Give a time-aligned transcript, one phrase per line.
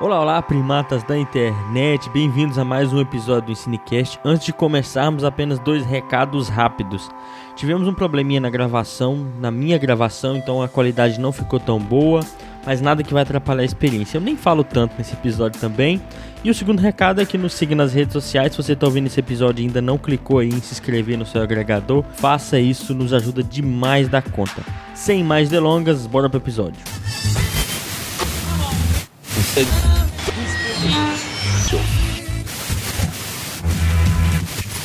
[0.00, 4.18] Olá, olá, primatas da internet, bem-vindos a mais um episódio do Ensinecast.
[4.24, 7.10] Antes de começarmos, apenas dois recados rápidos.
[7.54, 12.20] Tivemos um probleminha na gravação, na minha gravação, então a qualidade não ficou tão boa,
[12.64, 14.16] mas nada que vai atrapalhar a experiência.
[14.16, 16.00] Eu nem falo tanto nesse episódio também.
[16.42, 18.52] E o segundo recado é que nos siga nas redes sociais.
[18.52, 21.26] Se você está ouvindo esse episódio e ainda não clicou aí em se inscrever no
[21.26, 24.62] seu agregador, faça isso, nos ajuda demais da conta.
[24.94, 26.80] Sem mais delongas, bora pro episódio.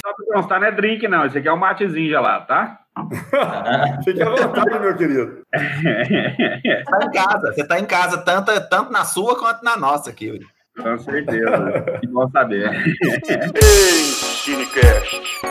[0.02, 1.25] Só pra constar, não é drink, não.
[1.25, 2.79] Esse aqui é um matezinho gelado, tá?
[4.05, 5.41] Fique à vontade, meu querido.
[6.85, 10.39] Tá em casa, você tá em casa, tanto, tanto na sua quanto na nossa aqui.
[10.77, 11.99] Com certeza.
[11.99, 12.71] Que bom saber.
[14.03, 15.41] Ensinecast.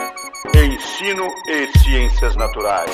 [0.55, 2.91] Ensino e Ciências Naturais.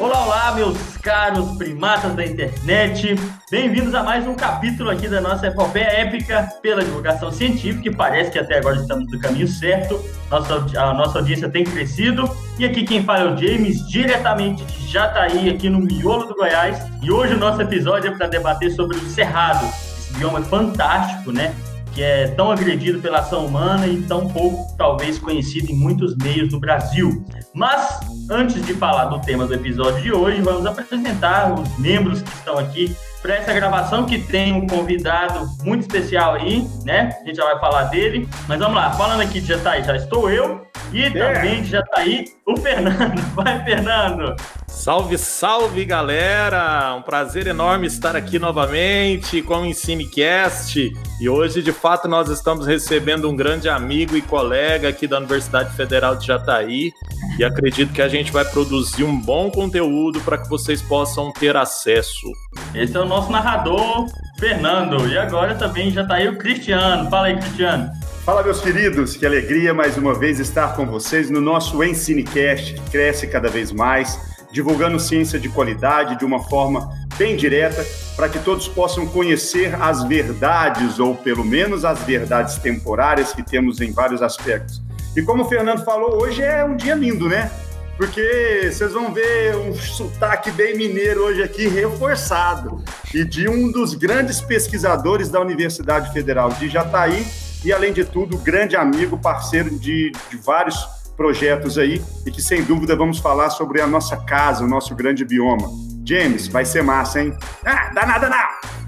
[0.00, 3.16] Olá, olá, meus caros primatas da internet.
[3.50, 8.30] Bem-vindos a mais um capítulo aqui da nossa epopeia épica pela divulgação científica, e parece
[8.30, 10.00] que até agora estamos no caminho certo.
[10.30, 12.30] Nossa, a nossa audiência tem crescido.
[12.60, 16.80] E aqui quem fala é o James, diretamente de Jataí, aqui no miolo do Goiás.
[17.02, 19.66] E hoje o nosso episódio é para debater sobre o Cerrado.
[19.66, 21.52] Esse bioma é fantástico, né?
[21.98, 26.48] Que é tão agredido pela ação humana e tão pouco, talvez, conhecido em muitos meios
[26.48, 27.24] do Brasil.
[27.52, 27.98] Mas,
[28.30, 32.56] antes de falar do tema do episódio de hoje, vamos apresentar os membros que estão
[32.56, 32.94] aqui
[33.28, 37.14] para essa gravação, que tem um convidado muito especial aí, né?
[37.20, 38.26] A gente já vai falar dele.
[38.48, 40.66] Mas vamos lá, falando aqui de Jataí, já estou eu.
[40.94, 43.20] E também de Jataí, o Fernando.
[43.36, 44.34] Vai, Fernando!
[44.66, 46.94] Salve, salve, galera!
[46.94, 50.90] Um prazer enorme estar aqui novamente com o EnsineCast.
[51.20, 55.74] E hoje, de fato, nós estamos recebendo um grande amigo e colega aqui da Universidade
[55.76, 56.92] Federal de Jataí.
[57.38, 61.56] E acredito que a gente vai produzir um bom conteúdo para que vocês possam ter
[61.56, 62.30] acesso.
[62.74, 64.06] Esse é o nosso narrador,
[64.38, 65.08] Fernando.
[65.08, 67.10] E agora também já tá aí o Cristiano.
[67.10, 67.90] Fala aí, Cristiano.
[68.24, 72.90] Fala, meus queridos, que alegria mais uma vez estar com vocês no nosso Ensinecast, que
[72.90, 74.20] cresce cada vez mais,
[74.52, 77.84] divulgando ciência de qualidade de uma forma bem direta,
[78.14, 83.80] para que todos possam conhecer as verdades, ou pelo menos as verdades temporárias que temos
[83.80, 84.82] em vários aspectos.
[85.16, 87.50] E como o Fernando falou, hoje é um dia lindo, né?
[87.96, 92.84] Porque vocês vão ver um sotaque bem mineiro hoje aqui reforçado
[93.14, 97.26] e de um dos grandes pesquisadores da Universidade Federal de Jataí
[97.64, 100.76] e, além de tudo, grande amigo, parceiro de, de vários
[101.16, 105.24] projetos aí e que, sem dúvida, vamos falar sobre a nossa casa, o nosso grande
[105.24, 105.68] bioma.
[106.04, 107.36] James, vai ser massa, hein?
[107.64, 108.78] Ah, dá nada não!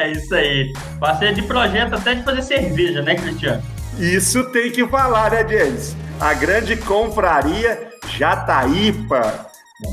[0.00, 0.72] é isso aí.
[0.98, 3.62] Parceiro de projeto até de fazer cerveja, né, Cristiano?
[3.98, 5.96] Isso tem que falar, né, James?
[6.20, 9.46] A grande confraria Jataípa.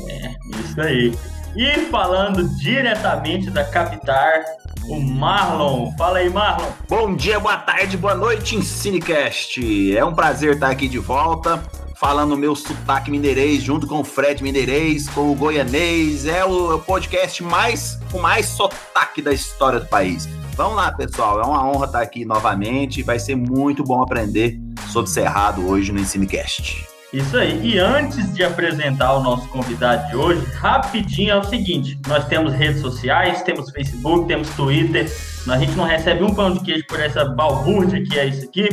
[0.08, 0.30] É,
[0.64, 1.12] isso aí.
[1.56, 4.44] E falando diretamente da Capitar,
[4.90, 5.90] o Marlon.
[5.96, 6.68] Fala aí, Marlon.
[6.86, 9.96] Bom dia, boa tarde, boa noite, Ensinecast.
[9.96, 11.62] É um prazer estar aqui de volta,
[11.94, 16.26] falando o meu sotaque mineirês, junto com o Fred Mineirês, com o Goianês.
[16.26, 20.28] É o podcast mais com mais sotaque da história do país.
[20.56, 21.40] Vamos lá, pessoal.
[21.40, 23.02] É uma honra estar aqui novamente.
[23.02, 24.60] Vai ser muito bom aprender
[24.92, 26.95] sobre Cerrado hoje no Ensinecast.
[27.16, 27.58] Isso aí.
[27.66, 32.52] E antes de apresentar o nosso convidado de hoje, rapidinho é o seguinte: nós temos
[32.52, 35.10] redes sociais, temos Facebook, temos Twitter.
[35.48, 38.68] A gente não recebe um pão de queijo por essa balbúrdia que é isso aqui.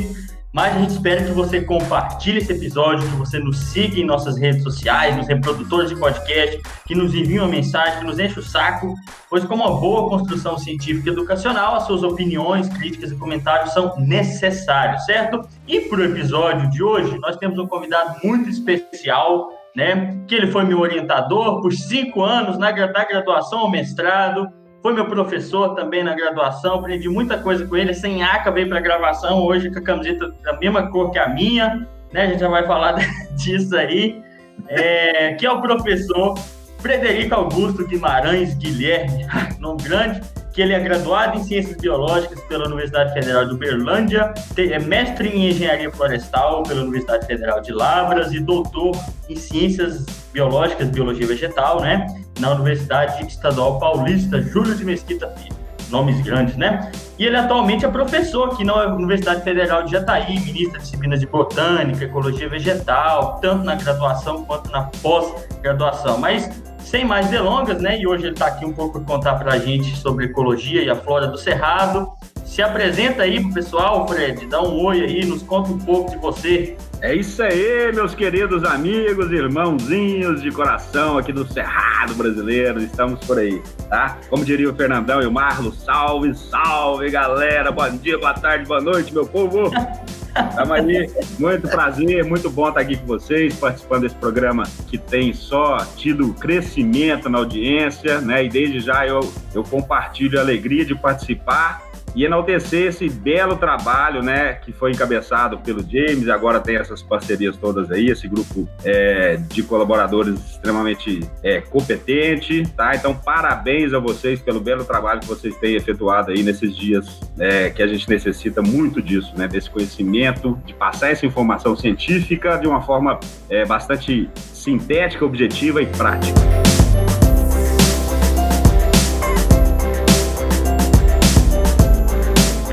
[0.53, 4.37] Mas a gente espera que você compartilhe esse episódio, que você nos siga em nossas
[4.37, 8.43] redes sociais, nos reprodutores de podcast, que nos envie uma mensagem, que nos enche o
[8.43, 8.93] saco,
[9.31, 13.95] pois como uma boa construção científica e educacional, as suas opiniões, críticas e comentários são
[13.97, 15.41] necessários, certo?
[15.67, 20.23] E para o episódio de hoje, nós temos um convidado muito especial, né?
[20.27, 24.47] Que ele foi meu orientador por cinco anos na da graduação ao mestrado,
[24.83, 27.93] foi meu professor também na graduação, aprendi muita coisa com ele.
[27.93, 31.87] Sem aca veio para gravação hoje com a camiseta da mesma cor que a minha,
[32.11, 32.23] né?
[32.23, 32.95] A gente já vai falar
[33.37, 34.21] disso aí.
[34.67, 36.37] É, que é o professor
[36.79, 39.25] Frederico Augusto Guimarães Guilherme,
[39.57, 40.21] nome grande,
[40.53, 45.49] que ele é graduado em Ciências Biológicas pela Universidade Federal de Uberlândia, é mestre em
[45.49, 48.95] Engenharia Florestal pela Universidade Federal de Lavras e doutor
[49.27, 52.05] em Ciências Biológicas, Biologia Vegetal, né?
[52.39, 55.55] Na Universidade Estadual Paulista, Júlio de Mesquita Filho.
[55.89, 56.91] Nomes grandes, né?
[57.19, 61.27] E ele atualmente é professor aqui na Universidade Federal de Jataí, ministro de disciplinas de
[61.27, 66.17] Botânica, Ecologia Vegetal, tanto na graduação quanto na pós-graduação.
[66.17, 66.49] Mas
[66.93, 67.99] sem mais delongas, né?
[67.99, 70.91] E hoje ele está aqui um pouco para contar para a gente sobre ecologia e
[70.91, 72.07] a flora do Cerrado.
[72.45, 76.17] Se apresenta aí pro pessoal, Fred, dá um oi aí, nos conta um pouco de
[76.17, 76.77] você.
[77.01, 83.39] É isso aí, meus queridos amigos, irmãozinhos de coração aqui do Cerrado Brasileiro, estamos por
[83.39, 84.19] aí, tá?
[84.29, 88.81] Como diria o Fernandão e o Marlo, salve, salve, galera, bom dia, boa tarde, boa
[88.81, 89.71] noite, meu povo.
[90.35, 95.77] Aí, muito prazer, muito bom estar aqui com vocês, participando desse programa que tem só
[95.95, 98.43] tido crescimento na audiência, né?
[98.43, 99.19] E desde já eu,
[99.53, 105.57] eu compartilho a alegria de participar e enaltecer esse belo trabalho, né, que foi encabeçado
[105.59, 111.61] pelo James, agora tem essas parcerias todas aí, esse grupo é, de colaboradores extremamente é,
[111.61, 112.95] competente, tá?
[112.95, 117.69] Então, parabéns a vocês pelo belo trabalho que vocês têm efetuado aí nesses dias é,
[117.69, 122.67] que a gente necessita muito disso, né, desse conhecimento, de passar essa informação científica de
[122.67, 123.19] uma forma
[123.49, 126.39] é, bastante sintética, objetiva e prática.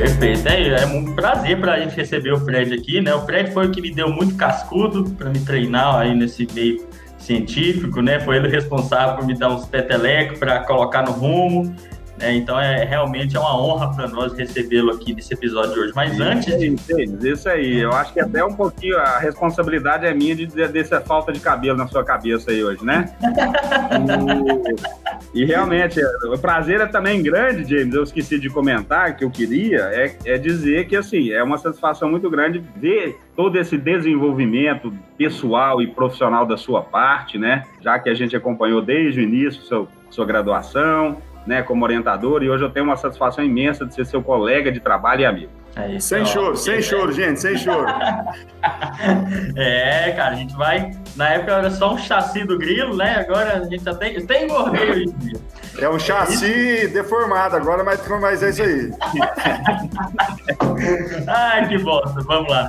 [0.00, 3.14] Perfeito, é, é um prazer para a gente receber o Fred aqui, né?
[3.14, 6.88] O Fred foi o que me deu muito cascudo para me treinar aí nesse meio
[7.18, 8.18] científico, né?
[8.18, 11.76] Foi ele responsável por me dar uns petelecos para colocar no rumo.
[12.20, 12.34] Né?
[12.34, 15.92] Então é realmente é uma honra para nós recebê-lo aqui nesse episódio de hoje.
[15.96, 16.66] Mas isso antes de...
[16.66, 20.68] Isso, isso aí, eu acho que até um pouquinho a responsabilidade é minha de dizer
[20.68, 23.14] dessa falta de cabelo na sua cabeça aí hoje, né?
[25.34, 26.00] e, e, realmente,
[26.30, 27.94] o prazer é também grande, James.
[27.94, 32.10] Eu esqueci de comentar que eu queria é, é dizer que assim é uma satisfação
[32.10, 37.64] muito grande ver todo esse desenvolvimento pessoal e profissional da sua parte, né?
[37.80, 42.50] Já que a gente acompanhou desde o início seu, sua graduação, né, como orientador, e
[42.50, 45.60] hoje eu tenho uma satisfação imensa de ser seu colega de trabalho e amigo.
[45.76, 46.82] É isso, sem ó, choro, sem é.
[46.82, 47.86] choro, gente, sem choro.
[49.56, 50.90] é, cara, a gente vai.
[51.14, 53.20] Na época era só um chassi do grilo, né?
[53.20, 54.26] Agora a gente já tem.
[54.26, 55.40] Tem gordura hoje em dia.
[55.78, 58.90] É um chassi é deformado agora, mas, mas é isso aí.
[61.28, 62.20] Ai, que bosta.
[62.22, 62.68] Vamos lá.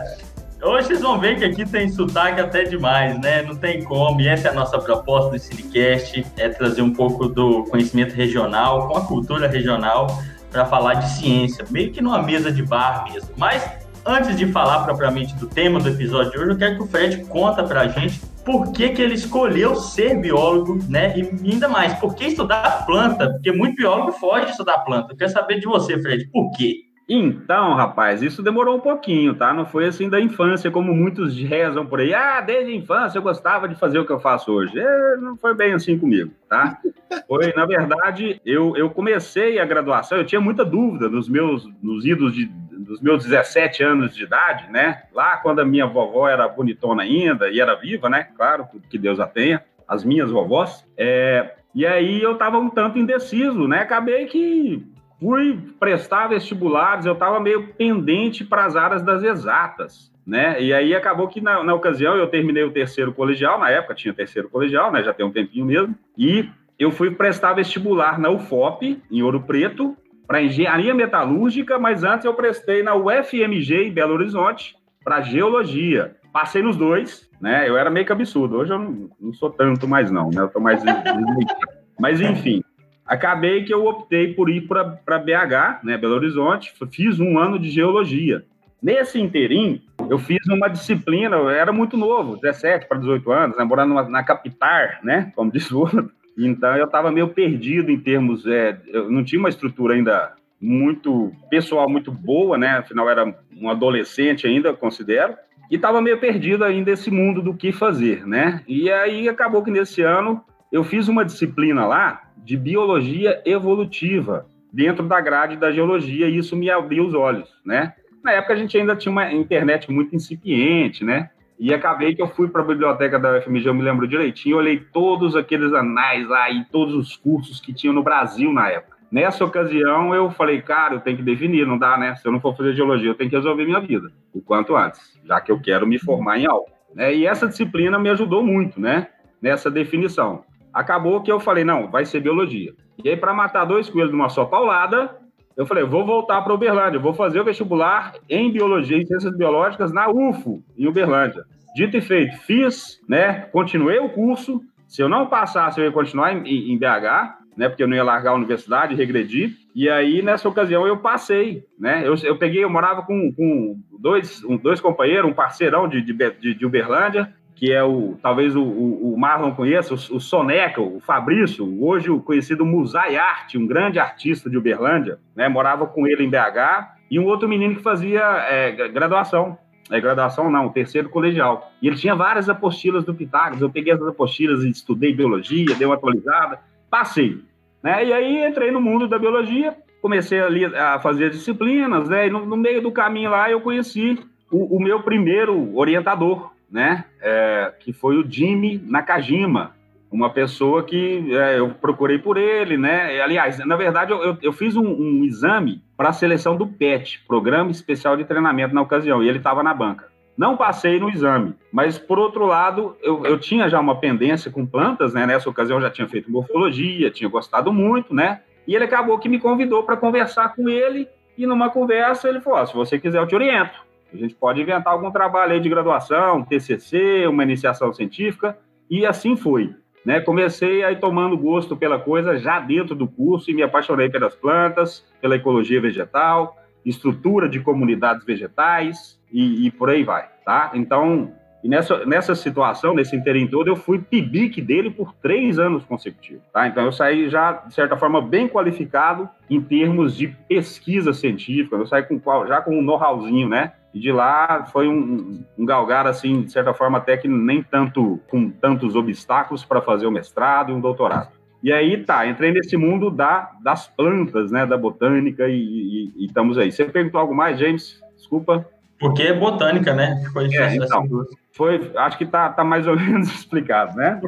[0.64, 3.42] Hoje vocês vão ver que aqui tem sotaque até demais, né?
[3.42, 4.22] Não tem como.
[4.22, 8.88] E essa é a nossa proposta do Cinecast, é trazer um pouco do conhecimento regional,
[8.88, 10.22] com a cultura regional,
[10.52, 13.30] para falar de ciência, meio que numa mesa de bar mesmo.
[13.38, 13.68] Mas
[14.06, 17.26] antes de falar propriamente do tema do episódio de hoje, eu quero que o Fred
[17.26, 21.18] conta para a gente por que, que ele escolheu ser biólogo, né?
[21.18, 23.32] E ainda mais, por que estudar planta?
[23.32, 25.14] Porque muito biólogo foge de estudar planta.
[25.14, 26.91] Eu quero saber de você, Fred, por quê?
[27.08, 29.54] Então, rapaz, isso demorou um pouquinho, tá?
[29.54, 32.14] Não foi assim da infância, como muitos rezam por aí.
[32.14, 34.80] Ah, desde a infância eu gostava de fazer o que eu faço hoje.
[34.80, 36.78] É, não foi bem assim comigo, tá?
[37.28, 42.06] Foi, na verdade, eu, eu comecei a graduação, eu tinha muita dúvida nos meus, nos
[42.06, 45.04] idos de, dos meus 17 anos de idade, né?
[45.14, 48.30] Lá quando a minha vovó era bonitona ainda e era viva, né?
[48.36, 50.86] Claro, que Deus a tenha, as minhas vovós.
[50.98, 53.80] É, e aí eu tava um tanto indeciso, né?
[53.80, 54.86] Acabei que
[55.22, 60.60] fui prestar vestibulares, eu estava meio pendente para as áreas das exatas, né?
[60.60, 64.16] E aí acabou que na, na, ocasião eu terminei o terceiro colegial, na época tinha
[64.16, 65.04] terceiro colegial, né?
[65.04, 69.96] Já tem um tempinho mesmo, e eu fui prestar vestibular na UFOP, em Ouro Preto,
[70.26, 76.16] para engenharia metalúrgica, mas antes eu prestei na UFMG em Belo Horizonte para geologia.
[76.34, 77.70] Passei nos dois, né?
[77.70, 78.58] Eu era meio que absurdo.
[78.58, 80.42] Hoje eu não, não sou tanto mais não, né?
[80.42, 80.82] Eu tô mais
[82.00, 82.64] mas enfim,
[83.06, 87.70] acabei que eu optei por ir para BH, né, Belo Horizonte, fiz um ano de
[87.70, 88.44] geologia.
[88.82, 93.64] Nesse interim, eu fiz uma disciplina, eu era muito novo, 17 para 18 anos, né,
[93.64, 96.12] morando na capital, né, como diz o outro.
[96.38, 101.32] Então eu estava meio perdido em termos, é, eu não tinha uma estrutura ainda muito
[101.50, 105.36] pessoal, muito boa, né, afinal era um adolescente ainda, considero,
[105.70, 108.62] e estava meio perdido ainda esse mundo do que fazer, né?
[108.68, 115.06] E aí acabou que nesse ano eu fiz uma disciplina lá de biologia evolutiva dentro
[115.06, 117.94] da grade da geologia e isso me abriu os olhos, né?
[118.24, 121.30] Na época a gente ainda tinha uma internet muito incipiente, né?
[121.60, 124.80] E acabei que eu fui para a biblioteca da UFMG, eu me lembro direitinho, olhei
[124.80, 128.98] todos aqueles anais lá e todos os cursos que tinham no Brasil na época.
[129.12, 132.16] Nessa ocasião, eu falei, cara, eu tenho que definir, não dá, né?
[132.16, 135.20] Se eu não for fazer geologia, eu tenho que resolver minha vida, o quanto antes,
[135.26, 136.70] já que eu quero me formar em algo.
[136.96, 137.14] Né?
[137.14, 139.08] E essa disciplina me ajudou muito, né?
[139.42, 140.44] Nessa definição.
[140.74, 142.74] Acabou que eu falei, não, vai ser biologia.
[143.04, 145.18] E aí, para matar dois coelhos numa só paulada,
[145.58, 149.92] eu falei, vou voltar para Uberlândia, vou fazer o vestibular em biologia e ciências biológicas
[149.92, 151.44] na UFO, em Uberlândia.
[151.76, 153.42] Dito e feito, fiz, né?
[153.52, 154.62] Continuei o curso.
[154.88, 157.70] Se eu não passasse, eu ia continuar em, em BH, né?
[157.70, 159.56] Porque eu não ia largar a universidade, regredir.
[159.74, 162.06] E aí, nessa ocasião, eu passei, né?
[162.06, 166.56] Eu, eu peguei, eu morava com, com dois, um, dois companheiros, um parceirão de, de,
[166.56, 171.80] de Uberlândia, que é o talvez o, o Marlon conheça, o, o Soneca, o Fabrício,
[171.80, 175.48] hoje o conhecido Musai Arte, um grande artista de Uberlândia, né?
[175.48, 179.60] Morava com ele em BH e um outro menino que fazia é, graduação.
[179.92, 181.72] É, graduação não, terceiro colegial.
[181.80, 183.62] E ele tinha várias apostilas do Pitágoras.
[183.62, 187.44] Eu peguei essas apostilas e estudei biologia, dei uma atualizada, passei.
[187.84, 188.06] Né?
[188.06, 192.26] E aí entrei no mundo da biologia, comecei ali a fazer disciplinas, né?
[192.26, 194.18] E no, no meio do caminho lá eu conheci
[194.52, 197.06] o, o meu primeiro orientador, né?
[197.22, 199.76] É, que foi o Jimmy Nakajima,
[200.12, 203.22] uma pessoa que é, eu procurei por ele, né?
[203.22, 207.72] Aliás, na verdade, eu, eu fiz um, um exame para a seleção do PET, Programa
[207.72, 210.10] Especial de Treinamento na ocasião, e ele estava na banca.
[210.38, 214.66] Não passei no exame, mas por outro lado, eu, eu tinha já uma pendência com
[214.66, 215.26] plantas, né?
[215.26, 218.42] Nessa ocasião eu já tinha feito morfologia, tinha gostado muito, né?
[218.68, 222.62] E ele acabou que me convidou para conversar com ele, e numa conversa ele falou:
[222.62, 223.91] oh, se você quiser, eu te oriento.
[224.14, 228.58] A gente pode inventar algum trabalho aí de graduação, TCC, uma iniciação científica,
[228.90, 229.74] e assim foi.
[230.06, 230.20] Né?
[230.20, 235.06] Comecei aí tomando gosto pela coisa já dentro do curso e me apaixonei pelas plantas,
[235.22, 240.72] pela ecologia vegetal, estrutura de comunidades vegetais e, e por aí vai, tá?
[240.74, 241.32] Então,
[241.64, 246.68] nessa, nessa situação, nesse interim todo, eu fui pibique dele por três anos consecutivos, tá?
[246.68, 251.86] Então, eu saí já, de certa forma, bem qualificado em termos de pesquisa científica, eu
[251.86, 253.74] saí com, já com um know-howzinho, né?
[253.94, 258.20] E de lá foi um, um galgar, assim, de certa forma, até que nem tanto
[258.30, 261.30] com tantos obstáculos para fazer o mestrado e um doutorado.
[261.64, 266.26] E aí, tá, entrei nesse mundo da, das plantas, né, da botânica e, e, e
[266.26, 266.72] estamos aí.
[266.72, 268.02] Você perguntou algo mais, James?
[268.16, 268.66] Desculpa.
[269.00, 270.24] Porque é botânica, né?
[270.32, 271.08] Foi, é, então,
[271.52, 274.20] foi acho que tá, tá mais ou menos explicado, né?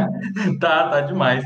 [0.60, 1.44] tá, tá demais.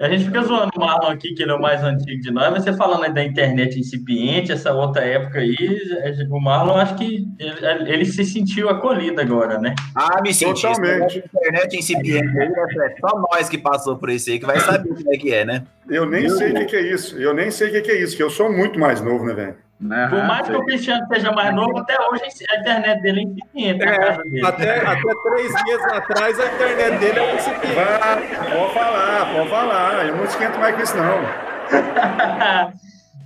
[0.00, 2.50] A gente fica zoando o Marlon aqui, que ele é o mais antigo de nós,
[2.54, 5.54] você falando aí da internet incipiente, essa outra época aí,
[6.30, 9.74] o Marlon acho que ele, ele se sentiu acolhido agora, né?
[9.94, 10.62] Ah, me senti.
[10.62, 11.22] Totalmente.
[11.34, 15.18] Internet incipiente é só nós que passou por isso aí que vai saber como é
[15.18, 15.64] que é, né?
[15.86, 16.30] Eu nem eu...
[16.30, 17.18] sei o que, que é isso.
[17.18, 19.34] Eu nem sei o que, que é isso, que eu sou muito mais novo, né,
[19.34, 19.56] velho?
[19.80, 23.22] Uhum, Por mais que o Cristiano seja mais novo, até hoje a internet dele é
[23.22, 23.82] incipiente.
[23.82, 27.74] É, até, até três meses atrás a internet dele é incipiente.
[27.74, 30.06] pode falar, pode falar.
[30.06, 31.20] Eu não esquento mais com isso, não.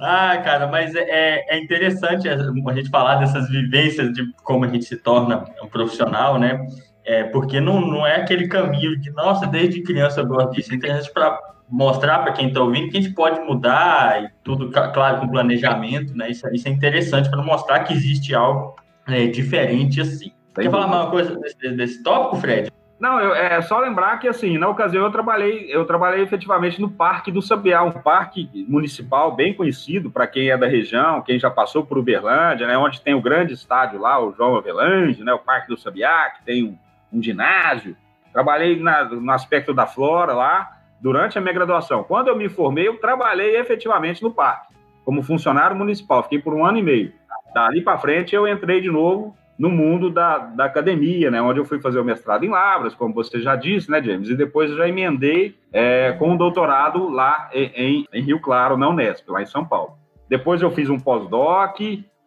[0.01, 2.37] ah, cara, mas é, é interessante a
[2.73, 6.65] gente falar dessas vivências de como a gente se torna um profissional, né?
[7.05, 10.71] É, porque não, não é aquele caminho de, nossa, desde criança eu gosto disso.
[10.71, 11.37] A gente para
[11.69, 16.17] mostrar para quem está ouvindo que a gente pode mudar e tudo, claro, com planejamento,
[16.17, 16.31] né?
[16.31, 20.33] Isso, isso é interessante para mostrar que existe algo é, diferente assim.
[20.55, 22.71] Quer falar mais uma coisa desse, desse tópico, Fred?
[22.99, 26.89] Não, eu, é só lembrar que, assim, na ocasião eu trabalhei, eu trabalhei efetivamente no
[26.89, 31.51] Parque do Sabiá, um parque municipal bem conhecido para quem é da região, quem já
[31.51, 35.39] passou por Uberlândia, né, onde tem o grande estádio lá, o João Avelange, né, o
[35.39, 36.79] Parque do Sabiá, que tem um,
[37.13, 37.97] um ginásio.
[38.33, 42.05] Trabalhei na, no aspecto da flora lá, durante a minha graduação.
[42.05, 44.75] Quando eu me formei, eu trabalhei efetivamente no parque,
[45.05, 46.23] como funcionário municipal.
[46.23, 47.13] Fiquei por um ano e meio.
[47.55, 51.65] Dali para frente, eu entrei de novo no mundo da, da academia, né, onde eu
[51.65, 54.29] fui fazer o mestrado em Lavras, como você já disse, né, James?
[54.29, 58.89] E depois eu já emendei é, com um doutorado lá em, em, Rio Claro, na
[58.89, 59.97] Unesp, lá em São Paulo.
[60.29, 61.79] Depois eu fiz um pós-doc,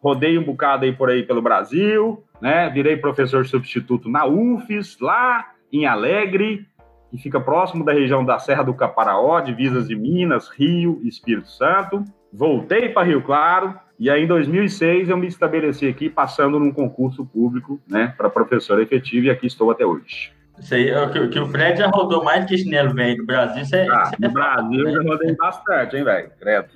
[0.02, 2.70] rodei um bocado aí por aí pelo Brasil, né?
[2.70, 6.66] Virei professor substituto na UFES, lá em Alegre,
[7.10, 11.48] que fica próximo da região da Serra do Caparaó, divisas de Minas, Rio e Espírito
[11.48, 12.04] Santo.
[12.32, 17.26] Voltei para Rio Claro e aí em 2006 eu me estabeleci aqui passando num concurso
[17.26, 20.37] público, né, para professor efetivo e aqui estou até hoje.
[20.60, 23.62] Isso aí, é que, que o Fred já rodou mais que chinelo velho do Brasil.
[23.62, 26.30] Isso é, ah, isso é no Brasil eu já rodei bastante, hein, velho?
[26.38, 26.68] Credo.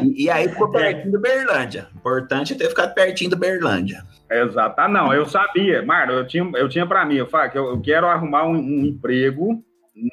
[0.00, 1.88] E, e, aí ficou pertinho do Berlândia.
[1.94, 4.02] Importante é ter ficado pertinho do Berlândia.
[4.30, 4.80] Exato.
[4.80, 7.68] Ah, não, eu sabia, Marlon, eu tinha, eu tinha para mim, eu falo que eu,
[7.68, 9.62] eu quero arrumar um, um, emprego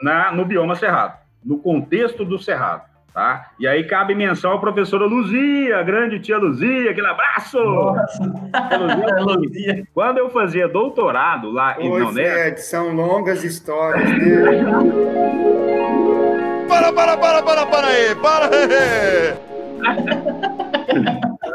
[0.03, 3.51] na, no bioma cerrado, no contexto do cerrado, tá?
[3.59, 7.59] E aí cabe menção à professora Luzia, grande tia Luzia, aquele abraço!
[7.59, 8.23] Nossa.
[8.23, 9.83] Luzia, Luzia.
[9.93, 14.63] Quando eu fazia doutorado lá em Oi, Fred, são longas histórias, né?
[16.67, 18.49] para, para, para, para, para aí, para!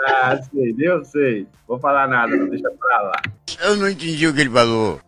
[0.07, 1.47] Ah, sei, eu sei.
[1.67, 3.23] Vou falar nada, não deixa pra lá.
[3.63, 4.97] Eu não entendi o que ele falou.
[4.97, 5.01] O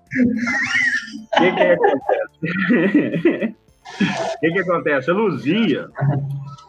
[1.38, 3.55] que, que acontece?
[4.00, 5.11] O que, que acontece?
[5.11, 5.88] A Luzia,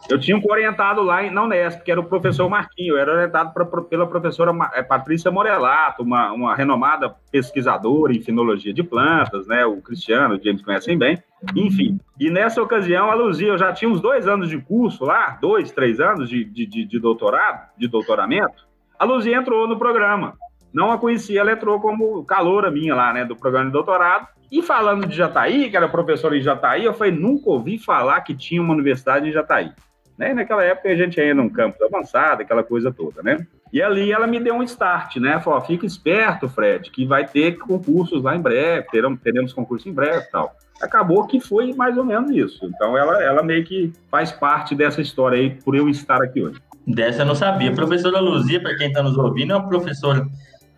[0.08, 3.52] eu tinha um orientado lá na Unesp, que era o professor Marquinho, eu era orientado
[3.52, 9.66] pra, pela professora é, Patrícia Morelato, uma, uma renomada pesquisadora em finologia de plantas, né?
[9.66, 11.22] O Cristiano, o James conhecem bem.
[11.54, 15.38] Enfim, e nessa ocasião, a Luzia, eu já tinha uns dois anos de curso lá,
[15.40, 18.66] dois, três anos de, de, de doutorado, de doutoramento.
[18.98, 20.34] A Luzia entrou no programa.
[20.72, 24.26] Não a conhecia, ela entrou como caloura minha lá, né, do programa de doutorado.
[24.50, 28.34] E falando de Jataí, que era professor em Jataí, eu falei, nunca ouvi falar que
[28.34, 29.72] tinha uma universidade em Jataí.
[30.16, 30.34] Né?
[30.34, 33.46] Naquela época a gente ainda num campus avançado, aquela coisa toda, né?
[33.72, 35.38] E ali ela me deu um start, né?
[35.38, 39.92] Falou, fica esperto, Fred, que vai ter concursos lá em breve, teremos, teremos concurso em
[39.92, 40.56] breve e tal.
[40.82, 42.66] Acabou que foi mais ou menos isso.
[42.66, 46.60] Então ela, ela meio que faz parte dessa história aí, por eu estar aqui hoje.
[46.86, 47.70] Dessa eu não sabia.
[47.70, 50.26] A professora Luzia, para quem está nos ouvindo, é uma professora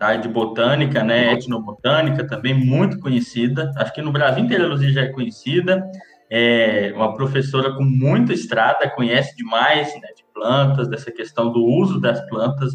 [0.07, 1.33] área de botânica, né?
[1.33, 3.71] Etnobotânica, também muito conhecida.
[3.77, 5.83] Acho que no Brasil inteiro a Luzia já é conhecida
[6.33, 11.99] é uma professora com muita estrada, conhece demais né, de plantas, dessa questão do uso
[11.99, 12.71] das plantas.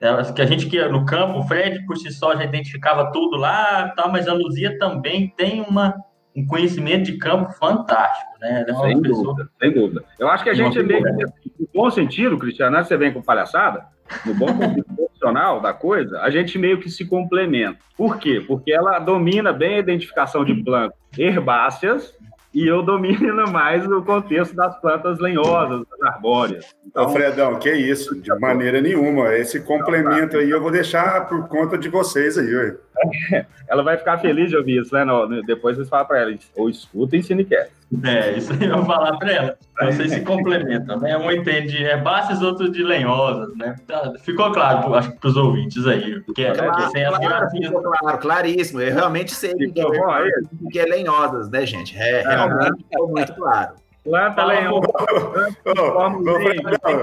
[0.00, 3.36] Elas, que a gente que no campo, o Fred por si só já identificava tudo
[3.36, 5.96] lá, tal, mas a Luzia também tem uma,
[6.34, 8.64] um conhecimento de campo fantástico, né?
[8.68, 9.24] É sem pessoa...
[9.24, 10.04] dúvida, sem dúvida.
[10.20, 13.12] Eu acho que a gente é meio que, no bom sentido, Cristiano, né, você vem
[13.12, 13.84] com palhaçada,
[14.24, 14.86] no bom sentido
[15.22, 17.78] profissional da coisa, a gente meio que se complementa.
[17.96, 18.42] Por quê?
[18.46, 22.14] Porque ela domina bem a identificação de plantas herbáceas
[22.52, 26.74] e eu domino mais o contexto das plantas lenhosas, das arbóreas.
[26.86, 29.34] Então, Fredão, que isso, de maneira nenhuma.
[29.34, 32.76] Esse complemento aí eu vou deixar por conta de vocês aí, ué.
[33.68, 35.04] Ela vai ficar feliz de ouvir isso, né?
[35.46, 37.72] depois vocês falam para ela, ou escutem Cinecast.
[38.04, 39.58] É, isso aí eu vou falar para ela.
[39.82, 41.16] Vocês se complementam, né?
[41.16, 43.76] Um entende de herbáceas, outro de lenhosas, né?
[43.86, 46.20] Tá, ficou claro, acho que para os ouvintes aí.
[46.20, 48.80] Porque é claro, sem as claro, ficou claro, claríssimo.
[48.80, 51.96] Eu realmente sei que, é, que é lenhosas, né, gente?
[51.96, 52.28] É, é.
[52.28, 53.74] realmente ficou muito claro.
[54.04, 54.88] Planta lenhosa,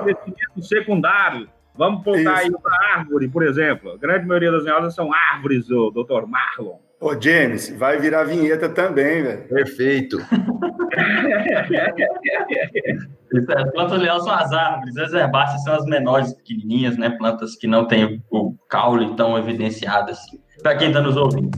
[0.04, 1.48] crescimento secundário.
[1.80, 3.94] Vamos voltar aí para árvore, por exemplo.
[3.94, 6.78] A grande maioria das lenhosas são árvores, o doutor Marlon.
[7.00, 9.48] Ô, James, vai virar vinheta também, velho.
[9.48, 10.18] Perfeito.
[13.56, 17.12] As plantas leais são as árvores, as herbáceas são as menores, pequenininhas, né?
[17.12, 20.38] Plantas que não têm o caule tão evidenciado assim.
[20.62, 21.58] Para quem está nos ouvindo.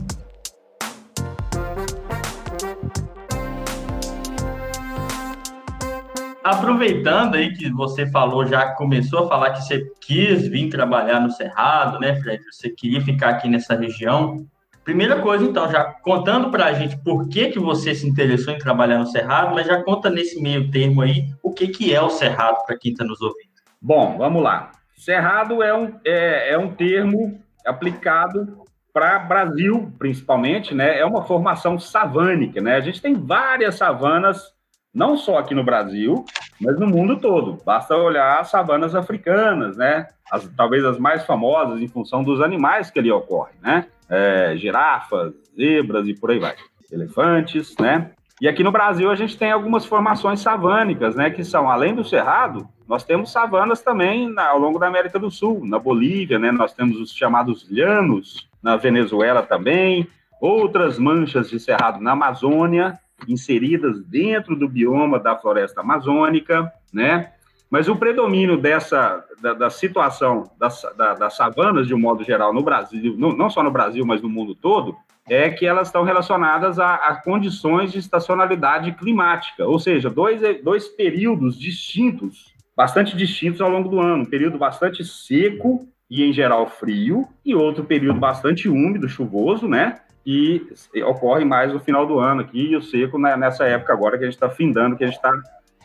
[6.42, 11.30] Aproveitando aí que você falou, já começou a falar que você quis vir trabalhar no
[11.30, 12.42] Cerrado, né, Fred?
[12.50, 14.44] Você queria ficar aqui nessa região.
[14.82, 18.58] Primeira coisa, então, já contando para a gente por que, que você se interessou em
[18.58, 22.10] trabalhar no Cerrado, mas já conta nesse meio termo aí o que, que é o
[22.10, 23.52] Cerrado para quem está nos ouvindo.
[23.80, 24.72] Bom, vamos lá.
[24.96, 30.98] Cerrado é um, é, é um termo aplicado para Brasil, principalmente, né?
[30.98, 32.74] É uma formação savânica, né?
[32.74, 34.52] A gente tem várias savanas,
[34.94, 36.24] não só aqui no Brasil,
[36.60, 37.58] mas no mundo todo.
[37.64, 40.08] Basta olhar as savanas africanas, né?
[40.30, 43.86] As, talvez as mais famosas em função dos animais que ali ocorrem, né?
[44.12, 46.54] é, girafas, zebras e por aí vai,
[46.90, 48.10] elefantes, né?
[48.38, 51.30] E aqui no Brasil a gente tem algumas formações savânicas, né?
[51.30, 55.30] Que são, além do cerrado, nós temos savanas também na, ao longo da América do
[55.30, 56.52] Sul, na Bolívia, né?
[56.52, 60.06] Nós temos os chamados llanos, na Venezuela também,
[60.40, 67.32] outras manchas de cerrado na Amazônia, inseridas dentro do bioma da floresta amazônica, né?
[67.70, 72.52] Mas o predomínio dessa da, da situação das, da, das savanas, de um modo geral,
[72.52, 74.94] no Brasil, no, não só no Brasil, mas no mundo todo,
[75.28, 80.88] é que elas estão relacionadas a, a, condições de estacionalidade climática, ou seja, dois, dois
[80.88, 84.22] períodos distintos, bastante distintos ao longo do ano.
[84.22, 90.00] Um período bastante seco e, em geral, frio, e outro período bastante úmido, chuvoso, né?
[90.24, 90.66] E
[91.04, 94.24] ocorre mais no final do ano aqui, e o seco né, nessa época agora que
[94.24, 95.32] a gente está findando, que a gente está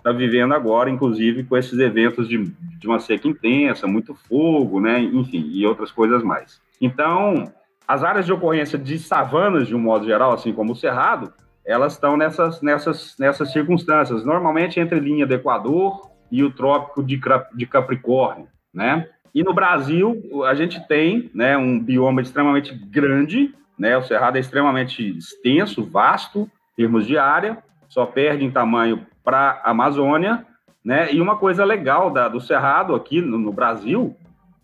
[0.07, 2.37] está vivendo agora, inclusive com esses eventos de,
[2.79, 5.01] de uma seca intensa, muito fogo, né?
[5.01, 6.61] Enfim, e outras coisas mais.
[6.79, 7.51] Então,
[7.87, 11.33] as áreas de ocorrência de savanas, de um modo geral, assim como o Cerrado,
[11.65, 17.19] elas estão nessas, nessas, nessas circunstâncias, normalmente entre linha do Equador e o Trópico de,
[17.55, 19.09] de Capricórnio, né?
[19.35, 23.97] E no Brasil, a gente tem né, um bioma extremamente grande, né?
[23.97, 29.61] O Cerrado é extremamente extenso, vasto, em termos de área, só perde em tamanho para
[29.63, 30.45] a Amazônia,
[30.83, 31.13] né?
[31.13, 34.15] E uma coisa legal da, do Cerrado aqui no, no, Brasil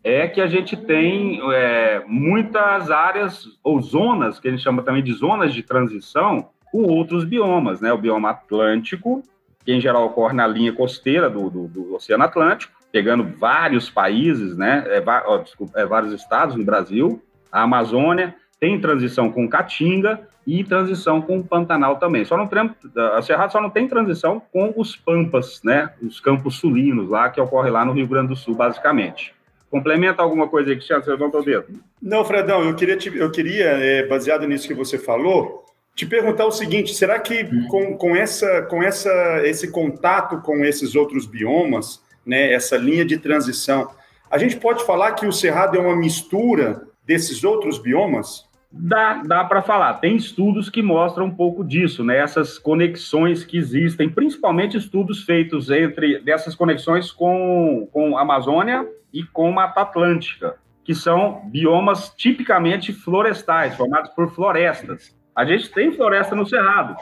[0.03, 5.03] é que a gente tem é, muitas áreas ou zonas, que a gente chama também
[5.03, 7.91] de zonas de transição, com outros biomas, né?
[7.93, 9.21] O bioma Atlântico,
[9.63, 14.55] que em geral ocorre na linha costeira do, do, do Oceano Atlântico, pegando vários países,
[14.55, 14.83] né?
[14.87, 17.21] É, ó, desculpa, é, vários estados no Brasil,
[17.51, 22.23] a Amazônia, tem transição com Caatinga e transição com o Pantanal também.
[22.23, 22.73] Só não tem,
[23.13, 25.91] a Cerrado só não tem transição com os Pampas, né?
[26.01, 29.35] Os campos sulinos lá, que ocorre lá no Rio Grande do Sul, basicamente.
[29.69, 31.03] Complementa alguma coisa aí, Cristiano?
[31.03, 31.65] Você levantou o dedo.
[32.01, 36.45] Não, Fredão, eu queria, te, eu queria é, baseado nisso que você falou, te perguntar
[36.45, 42.01] o seguinte: será que com, com, essa, com essa, esse contato com esses outros biomas,
[42.25, 43.89] né, essa linha de transição,
[44.31, 48.52] a gente pode falar que o Cerrado é uma mistura desses outros biomas?
[48.75, 49.93] Dá, dá para falar.
[49.95, 52.17] Tem estudos que mostram um pouco disso, né?
[52.17, 59.51] Essas conexões que existem, principalmente estudos feitos entre dessas conexões com, com Amazônia e com
[59.51, 65.15] Mata Atlântica, que são biomas tipicamente florestais, formados por florestas.
[65.35, 66.95] A gente tem floresta no Cerrado.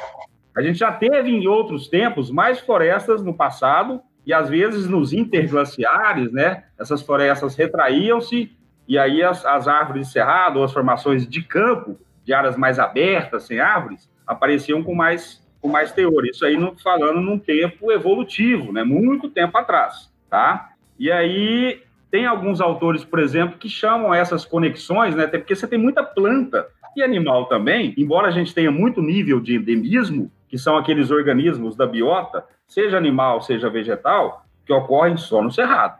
[0.55, 5.13] A gente já teve em outros tempos mais florestas no passado e às vezes nos
[5.13, 6.65] interglaciares, né?
[6.77, 8.51] Essas florestas retraíam-se
[8.91, 12.77] e aí as, as árvores de cerrado ou as formações de campo, de áreas mais
[12.77, 16.25] abertas, sem árvores, apareciam com mais, com mais teor.
[16.25, 18.84] Isso aí falando num tempo evolutivo, né?
[18.84, 20.71] Muito tempo atrás, tá?
[20.99, 25.23] E aí tem alguns autores, por exemplo, que chamam essas conexões, né?
[25.23, 29.39] Até porque você tem muita planta e animal também, embora a gente tenha muito nível
[29.39, 35.41] de endemismo, que são aqueles organismos da biota, seja animal, seja vegetal, que ocorrem só
[35.41, 35.97] no cerrado.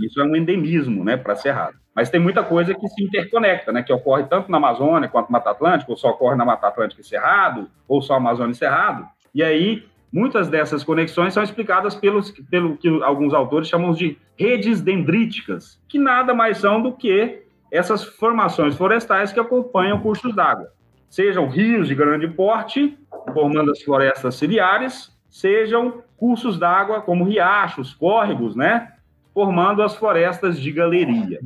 [0.00, 1.81] Isso é um endemismo, né, para cerrado.
[1.94, 5.32] Mas tem muita coisa que se interconecta, né, que ocorre tanto na Amazônia quanto no
[5.32, 9.06] Mata Atlântica, ou só ocorre na Mata Atlântica e Cerrado, ou só Amazônia e Cerrado.
[9.34, 14.80] E aí, muitas dessas conexões são explicadas pelos, pelo que alguns autores chamam de redes
[14.80, 20.68] dendríticas, que nada mais são do que essas formações florestais que acompanham cursos d'água.
[21.08, 22.98] Sejam rios de grande porte,
[23.32, 28.92] formando as florestas ciliares, sejam cursos d'água como riachos, córregos, né?
[29.32, 31.40] Formando as florestas de galeria.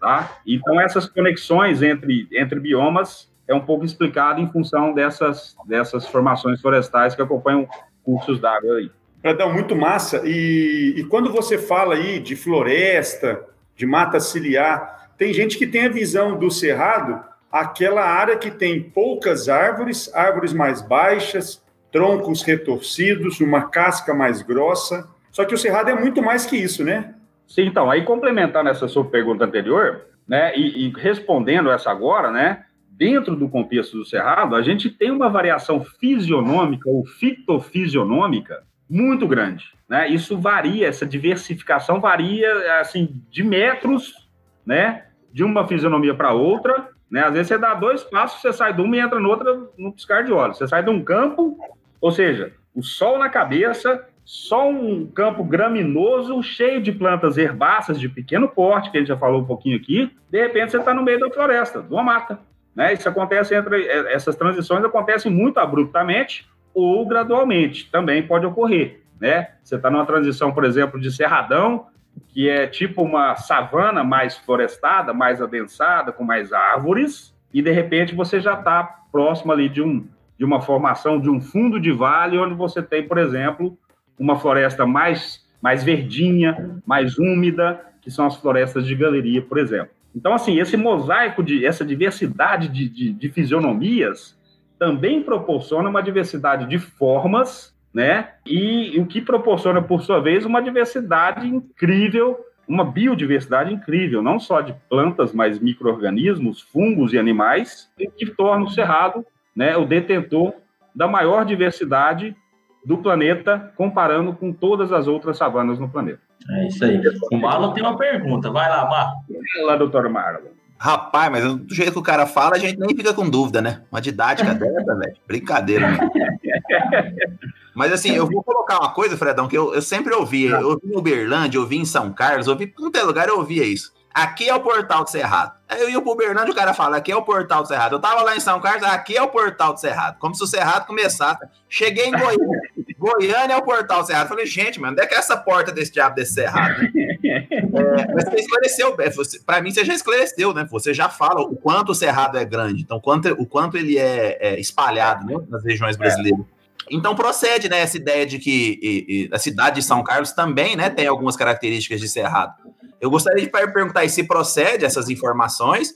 [0.00, 0.38] Tá?
[0.46, 6.60] Então, essas conexões entre, entre biomas é um pouco explicado em função dessas, dessas formações
[6.60, 7.68] florestais que acompanham
[8.02, 8.90] cursos d'água aí.
[9.20, 10.22] Pradão, muito massa.
[10.24, 13.44] E, e quando você fala aí de floresta,
[13.76, 18.82] de mata ciliar, tem gente que tem a visão do cerrado, aquela área que tem
[18.82, 25.06] poucas árvores, árvores mais baixas, troncos retorcidos, uma casca mais grossa.
[25.30, 27.14] Só que o cerrado é muito mais que isso, né?
[27.50, 32.64] Sim, então, aí complementando essa sua pergunta anterior, né, e, e respondendo essa agora, né,
[32.88, 39.64] dentro do contexto do cerrado, a gente tem uma variação fisionômica ou fitofisionômica muito grande,
[39.88, 40.08] né?
[40.08, 44.28] Isso varia, essa diversificação varia assim de metros,
[44.64, 47.24] né, de uma fisionomia para outra, né?
[47.24, 49.92] Às vezes você dá dois passos, você sai de uma e entra no outro no
[49.92, 50.58] piscar de olhos.
[50.58, 51.56] Você sai de um campo,
[52.00, 58.08] ou seja, o sol na cabeça, só um campo graminoso, cheio de plantas herbáceas de
[58.08, 60.08] pequeno porte, que a gente já falou um pouquinho aqui.
[60.30, 62.38] De repente você está no meio da floresta, de uma mata.
[62.72, 62.92] Né?
[62.92, 69.00] Isso acontece entre é, essas transições acontecem muito abruptamente ou gradualmente, também pode ocorrer.
[69.20, 69.48] Né?
[69.64, 71.86] Você está numa transição, por exemplo, de cerradão
[72.28, 78.14] que é tipo uma savana mais florestada, mais adensada, com mais árvores, e de repente
[78.14, 80.06] você já está próximo ali de, um,
[80.38, 83.76] de uma formação de um fundo de vale, onde você tem, por exemplo,
[84.20, 89.90] uma floresta mais, mais verdinha, mais úmida, que são as florestas de galeria, por exemplo.
[90.14, 94.38] Então, assim, esse mosaico, de essa diversidade de, de, de fisionomias
[94.78, 98.30] também proporciona uma diversidade de formas né?
[98.46, 104.60] E o que proporciona, por sua vez, uma diversidade incrível, uma biodiversidade incrível, não só
[104.60, 110.54] de plantas, mas micro-organismos, fungos e animais, que torna o Cerrado né, o detentor
[110.94, 112.36] da maior diversidade
[112.84, 116.20] do planeta, comparando com todas as outras savanas no planeta.
[116.48, 117.00] É isso aí.
[117.32, 118.50] O Marlon tem uma pergunta.
[118.50, 119.20] Vai lá, Marlon.
[119.28, 120.48] Vai lá, doutor Marlon.
[120.78, 123.82] Rapaz, mas do jeito que o cara fala, a gente nem fica com dúvida, né?
[123.92, 125.16] Uma didática dessa, velho.
[125.26, 126.10] Brincadeira, mano.
[127.74, 130.56] Mas assim, eu vou colocar uma coisa, Fredão, que eu, eu sempre ouvia.
[130.56, 133.38] Eu ouvi em Uberlândia, eu ouvi em São Carlos, eu ouvi em qualquer lugar, eu
[133.38, 133.92] ouvia isso.
[134.12, 135.52] Aqui é o portal do Cerrado.
[135.68, 137.94] Aí eu ia pro Uberlândia, o cara fala, aqui é o portal do Cerrado.
[137.94, 140.18] Eu tava lá em São Carlos, aqui é o portal do Cerrado.
[140.18, 141.46] Como se o Cerrado começasse.
[141.68, 142.60] Cheguei em Goiânia.
[142.98, 144.28] Goiânia é o portal do Cerrado.
[144.28, 146.82] Falei, gente, mano, onde é que é essa porta desse diabo desse Cerrado?
[146.82, 149.10] É, mas você esclareceu, é,
[149.46, 150.66] para mim você já esclareceu, né?
[150.70, 154.38] Você já fala o quanto o Cerrado é grande, então quanto, o quanto ele é,
[154.40, 156.44] é espalhado né, nas regiões brasileiras.
[156.90, 160.74] Então procede, né, essa ideia de que e, e, a cidade de São Carlos também,
[160.74, 162.54] né, tem algumas características de cerrado.
[163.00, 165.94] Eu gostaria de perguntar se procede essas informações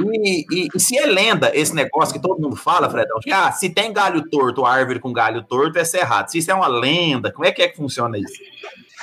[0.00, 3.52] e, e, e, se é lenda esse negócio que todo mundo fala, Fredão, que ah,
[3.52, 6.30] se tem galho torto, árvore com galho torto, é cerrado.
[6.30, 8.40] Se isso é uma lenda, como é que é que funciona isso?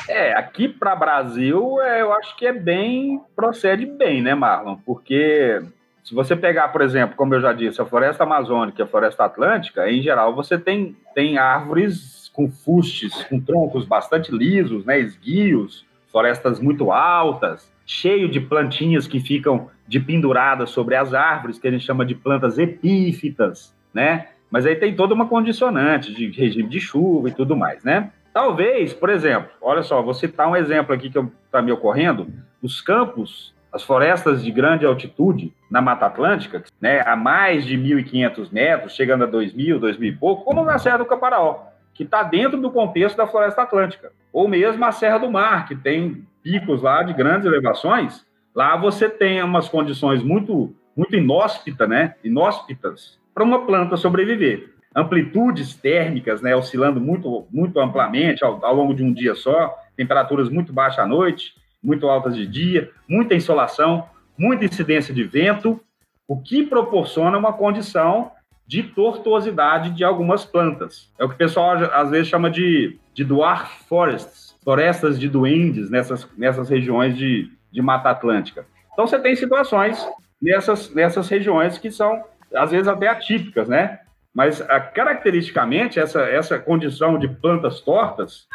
[0.10, 4.78] É, aqui para Brasil, é, eu acho que é bem, procede bem, né, Marlon?
[4.84, 5.62] Porque
[6.04, 9.26] se você pegar, por exemplo, como eu já disse, a floresta amazônica e a floresta
[9.26, 15.86] atlântica, em geral você tem, tem árvores com fustes, com troncos bastante lisos, né, esguios,
[16.14, 21.72] florestas muito altas, cheio de plantinhas que ficam de penduradas sobre as árvores, que a
[21.72, 24.28] gente chama de plantas epífitas, né?
[24.50, 28.12] Mas aí tem toda uma condicionante de regime de chuva e tudo mais, né?
[28.32, 32.28] Talvez, por exemplo, olha só, vou citar um exemplo aqui que está me ocorrendo,
[32.62, 38.52] os campos as florestas de grande altitude na Mata Atlântica, né, a mais de 1.500
[38.52, 42.60] metros, chegando a 2.000, 2.000 e pouco, como na Serra do Caparaó, que está dentro
[42.60, 44.12] do contexto da Floresta Atlântica.
[44.32, 48.26] Ou mesmo a Serra do Mar, que tem picos lá de grandes elevações.
[48.54, 54.74] Lá você tem umas condições muito, muito inóspitas, né, inóspitas, para uma planta sobreviver.
[54.96, 60.50] Amplitudes térmicas, né, oscilando muito, muito amplamente ao, ao longo de um dia só, temperaturas
[60.50, 61.54] muito baixas à noite,
[61.84, 65.80] muito altas de dia, muita insolação, muita incidência de vento,
[66.28, 68.32] o que proporciona uma condição
[68.66, 71.12] de tortuosidade de algumas plantas.
[71.20, 75.90] É o que o pessoal às vezes chama de, de dwarf forests, florestas de duendes
[75.90, 78.66] nessas, nessas regiões de, de Mata Atlântica.
[78.94, 80.08] Então você tem situações
[80.42, 82.24] nessas, nessas regiões que são,
[82.54, 84.00] às vezes, até atípicas, né?
[84.34, 88.48] Mas, a, caracteristicamente, essa, essa condição de plantas tortas,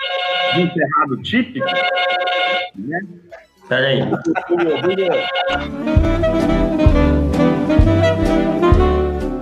[0.55, 1.67] de cerrado típico,
[2.75, 3.01] né?
[3.69, 4.01] Peraí.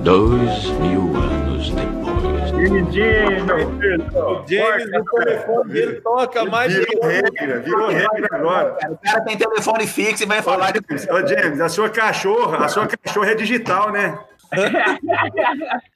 [0.07, 2.53] Dois mil anos depois.
[2.53, 8.77] O James, no telefone dele toca mais Virou regra, virou regra agora.
[8.89, 10.79] O cara tem telefone fixo e vai falar de.
[11.11, 14.17] Ô, James, a sua cachorra, a sua cachorra é digital, né?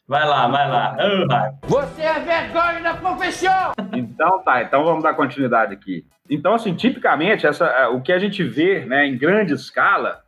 [0.09, 0.97] Vai lá, vai lá.
[1.69, 3.73] Você é vergonha da profissão!
[3.93, 6.05] Então tá, então vamos dar continuidade aqui.
[6.29, 10.21] Então, assim, tipicamente, essa, é, o que a gente vê né, em grande escala,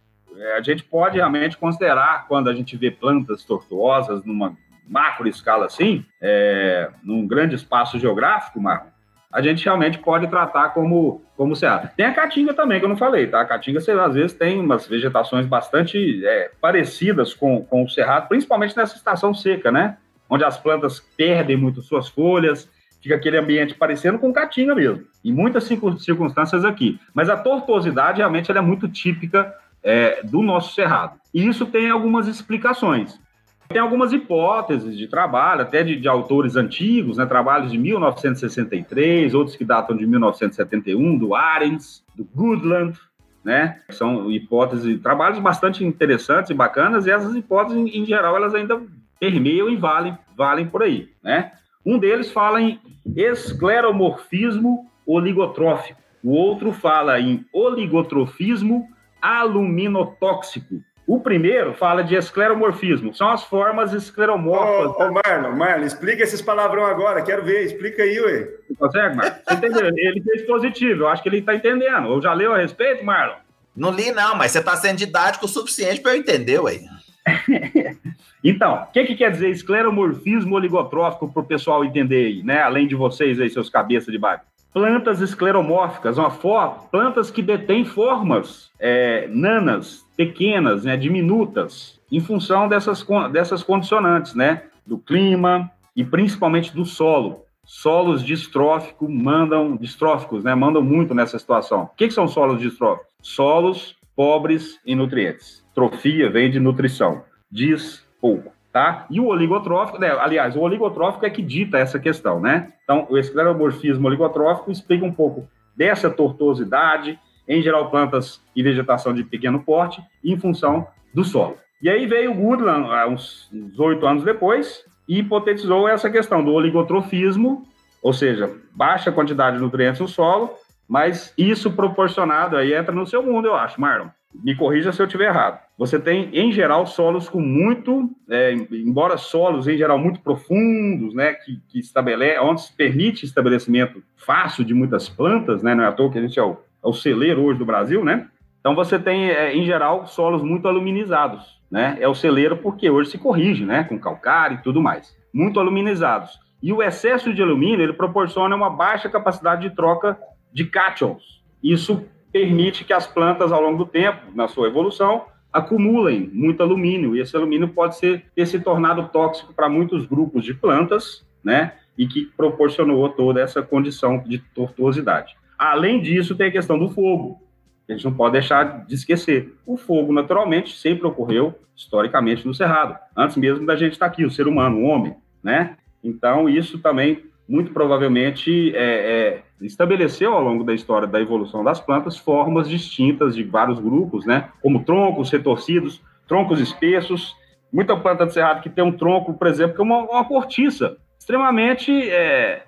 [0.56, 6.04] a gente pode realmente considerar, quando a gente vê plantas tortuosas numa macro escala assim,
[6.20, 8.92] é, num grande espaço geográfico, Marco,
[9.32, 11.90] a gente realmente pode tratar como, como cerrado.
[11.96, 13.40] Tem a caatinga também, que eu não falei, tá?
[13.40, 18.28] A caatinga, você, às vezes, tem umas vegetações bastante é, parecidas com, com o cerrado,
[18.28, 19.96] principalmente nessa estação seca, né?
[20.28, 22.68] Onde as plantas perdem muito suas folhas,
[23.00, 25.04] fica aquele ambiente parecendo com caatinga mesmo.
[25.24, 27.00] Em muitas circunstâncias aqui.
[27.14, 31.18] Mas a tortuosidade, realmente, ela é muito típica é, do nosso cerrado.
[31.34, 33.20] E isso tem algumas explicações.
[33.68, 39.56] Tem algumas hipóteses de trabalho, até de, de, autores antigos, né, trabalhos de 1963, outros
[39.56, 42.98] que datam de 1971, do Arens, do Goodland,
[43.42, 43.80] né?
[43.90, 48.80] São hipóteses, trabalhos bastante interessantes e bacanas, e essas hipóteses, em, em geral, elas ainda
[49.18, 51.52] permeiam e valem, valem por aí, né?
[51.84, 52.78] Um deles fala em
[53.16, 58.86] escleromorfismo oligotrófico, o outro fala em oligotrofismo
[59.22, 64.96] aluminotóxico, o primeiro fala de escleromorfismo, são as formas escleromorfas.
[64.96, 68.48] Ô, ô Marlon, Marlon, explica esses palavrão agora, quero ver, explica aí, ué.
[68.68, 69.34] Você consegue, Marlon?
[69.46, 69.86] Você entendeu?
[69.96, 72.08] Ele fez positivo, eu acho que ele está entendendo.
[72.08, 73.36] Eu já leu a respeito, Marlon?
[73.74, 76.80] Não li, não, mas você está sendo didático o suficiente para eu entender, ué.
[78.42, 82.62] então, o que, que quer dizer escleromorfismo oligotrófico para o pessoal entender aí, né?
[82.62, 87.84] Além de vocês aí, seus cabeças de baixo plantas escleromórficas, uma for, plantas que detêm
[87.84, 96.04] formas é, nanas, pequenas, né, diminutas, em função dessas, dessas condicionantes, né, do clima e
[96.04, 97.44] principalmente do solo.
[97.64, 101.84] Solos distróficos mandam, distróficos, né, mandam muito nessa situação.
[101.84, 103.12] O que, que são solos distróficos?
[103.22, 105.64] Solos pobres em nutrientes.
[105.74, 107.22] Trofia vem de nutrição.
[107.50, 109.06] Diz pouco tá?
[109.10, 112.72] E o oligotrófico, né, aliás, o oligotrófico é que dita essa questão, né?
[112.92, 119.24] Então, o escleromorfismo oligotrófico explica um pouco dessa tortuosidade, em geral plantas e vegetação de
[119.24, 121.56] pequeno porte, em função do solo.
[121.80, 127.66] E aí veio o Goodland, uns oito anos depois, e hipotetizou essa questão do oligotrofismo,
[128.02, 130.50] ou seja, baixa quantidade de nutrientes no solo,
[130.86, 135.06] mas isso proporcionado, aí entra no seu mundo, eu acho, Marlon me corrija se eu
[135.06, 135.60] estiver errado.
[135.76, 141.34] Você tem, em geral, solos com muito, é, embora solos, em geral, muito profundos, né,
[141.34, 145.92] que, que estabelece, onde se permite estabelecimento fácil de muitas plantas, né, não é à
[145.92, 148.28] toa que a gente é o, é o celeiro hoje do Brasil, né?
[148.60, 151.96] Então, você tem, é, em geral, solos muito aluminizados, né?
[151.98, 155.16] É o celeiro porque hoje se corrige, né, com calcário e tudo mais.
[155.34, 156.38] Muito aluminizados.
[156.62, 160.16] E o excesso de alumínio, ele proporciona uma baixa capacidade de troca
[160.52, 161.42] de cátions.
[161.60, 167.14] Isso permite que as plantas, ao longo do tempo, na sua evolução, acumulem muito alumínio,
[167.14, 171.74] e esse alumínio pode ser, ter se tornado tóxico para muitos grupos de plantas, né,
[171.98, 175.36] e que proporcionou toda essa condição de tortuosidade.
[175.58, 177.38] Além disso, tem a questão do fogo,
[177.86, 179.54] que a gente não pode deixar de esquecer.
[179.66, 184.30] O fogo, naturalmente, sempre ocorreu, historicamente, no Cerrado, antes mesmo da gente estar aqui, o
[184.30, 185.76] ser humano, o homem, né?
[186.02, 191.80] Então, isso também muito provavelmente é, é, estabeleceu ao longo da história da evolução das
[191.80, 194.50] plantas formas distintas de vários grupos, né?
[194.60, 197.36] Como troncos retorcidos, troncos espessos.
[197.72, 200.96] Muita planta de cerrado que tem um tronco, por exemplo, que é uma, uma cortiça
[201.18, 202.64] extremamente é,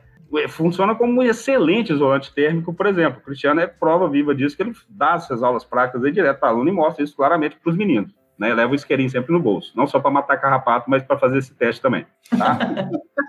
[0.49, 3.21] funciona como um excelente isolante térmico, por exemplo.
[3.21, 6.49] O Cristiano é prova viva disso, que ele dá essas aulas práticas aí direto para
[6.49, 8.13] aluno e mostra isso claramente para os meninos.
[8.39, 11.39] Né, leva o isqueirinho sempre no bolso, não só para matar carrapato, mas para fazer
[11.39, 12.05] esse teste também.
[12.37, 12.59] Tá?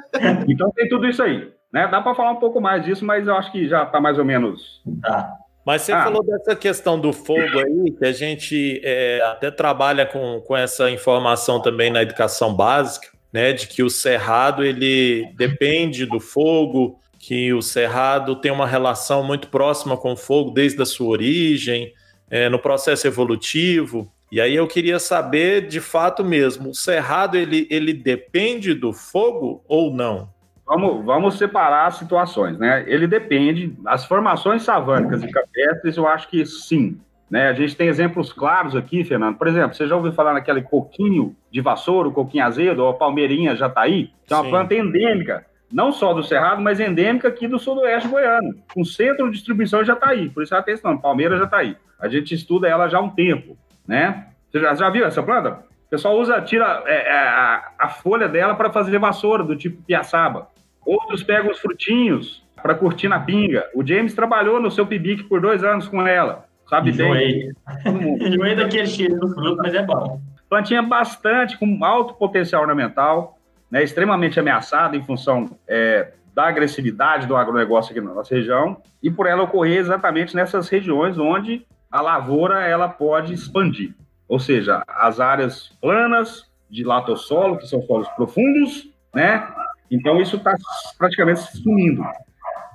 [0.50, 1.52] então tem tudo isso aí.
[1.72, 1.88] Né?
[1.88, 4.26] Dá para falar um pouco mais disso, mas eu acho que já está mais ou
[4.26, 4.82] menos.
[5.02, 5.32] Tá.
[5.66, 6.04] Mas você ah.
[6.04, 10.92] falou dessa questão do fogo aí, que a gente é, até trabalha com, com essa
[10.92, 13.52] informação também na educação básica, né?
[13.52, 19.48] De que o cerrado ele depende do fogo, que o cerrado tem uma relação muito
[19.48, 21.92] próxima com o fogo desde a sua origem,
[22.30, 24.12] é, no processo evolutivo.
[24.32, 29.64] E aí eu queria saber, de fato mesmo, o cerrado ele, ele depende do fogo
[29.68, 30.30] ou não?
[30.66, 32.84] Vamos, vamos separar as situações, né?
[32.88, 33.76] Ele depende.
[33.86, 37.00] As formações savânicas e capestres, eu acho que sim.
[37.30, 37.50] Né?
[37.50, 39.38] A gente tem exemplos claros aqui, Fernando.
[39.38, 42.94] Por exemplo, você já ouviu falar naquele coquinho de vassoura, o coquinho azedo, ou a
[42.94, 44.12] palmeirinha jataí?
[44.26, 44.50] Que é uma sim.
[44.50, 49.34] planta endêmica, não só do Cerrado, mas endêmica aqui do sudoeste goiano, com centro de
[49.34, 50.30] distribuição em Jataí.
[50.30, 51.76] Por isso ela tem esse nome, Palmeira Jataí.
[52.00, 53.58] A gente estuda ela já há um tempo,
[53.88, 54.28] né?
[54.50, 55.64] Você já, já viu essa planta?
[55.88, 59.82] O pessoal usa, tira é, é a, a folha dela para fazer vassoura, do tipo
[59.84, 60.50] piaçaba.
[60.86, 63.66] Outros pegam os frutinhos para curtir na pinga.
[63.76, 66.46] O James trabalhou no seu pibique por dois anos com ela.
[66.68, 67.52] Sabe Enjoei.
[67.86, 68.28] bem.
[68.28, 70.20] Enjoei daquele cheiro do fruto, mas é bom.
[70.50, 73.38] Plantinha bastante, com alto potencial ornamental,
[73.70, 79.10] né, extremamente ameaçada em função é, da agressividade do agronegócio aqui na nossa região, e
[79.10, 83.94] por ela ocorrer exatamente nessas regiões onde a lavoura ela pode expandir.
[84.28, 89.48] Ou seja, as áreas planas de latossolo, que são solos profundos, né,
[89.90, 90.56] então, isso está
[90.98, 92.04] praticamente sumindo.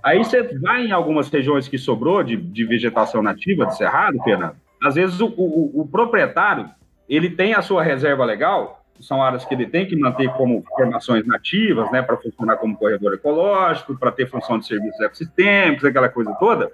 [0.03, 4.57] Aí você vai em algumas regiões que sobrou de, de vegetação nativa, de cerrado, Fernando,
[4.83, 6.70] às vezes o, o, o, proprietário,
[7.07, 11.27] ele tem a sua reserva legal, são áreas que ele tem que manter como formações
[11.27, 16.35] nativas, né, para funcionar como corredor ecológico, para ter função de serviços ecossistêmicos, aquela coisa
[16.38, 16.70] toda,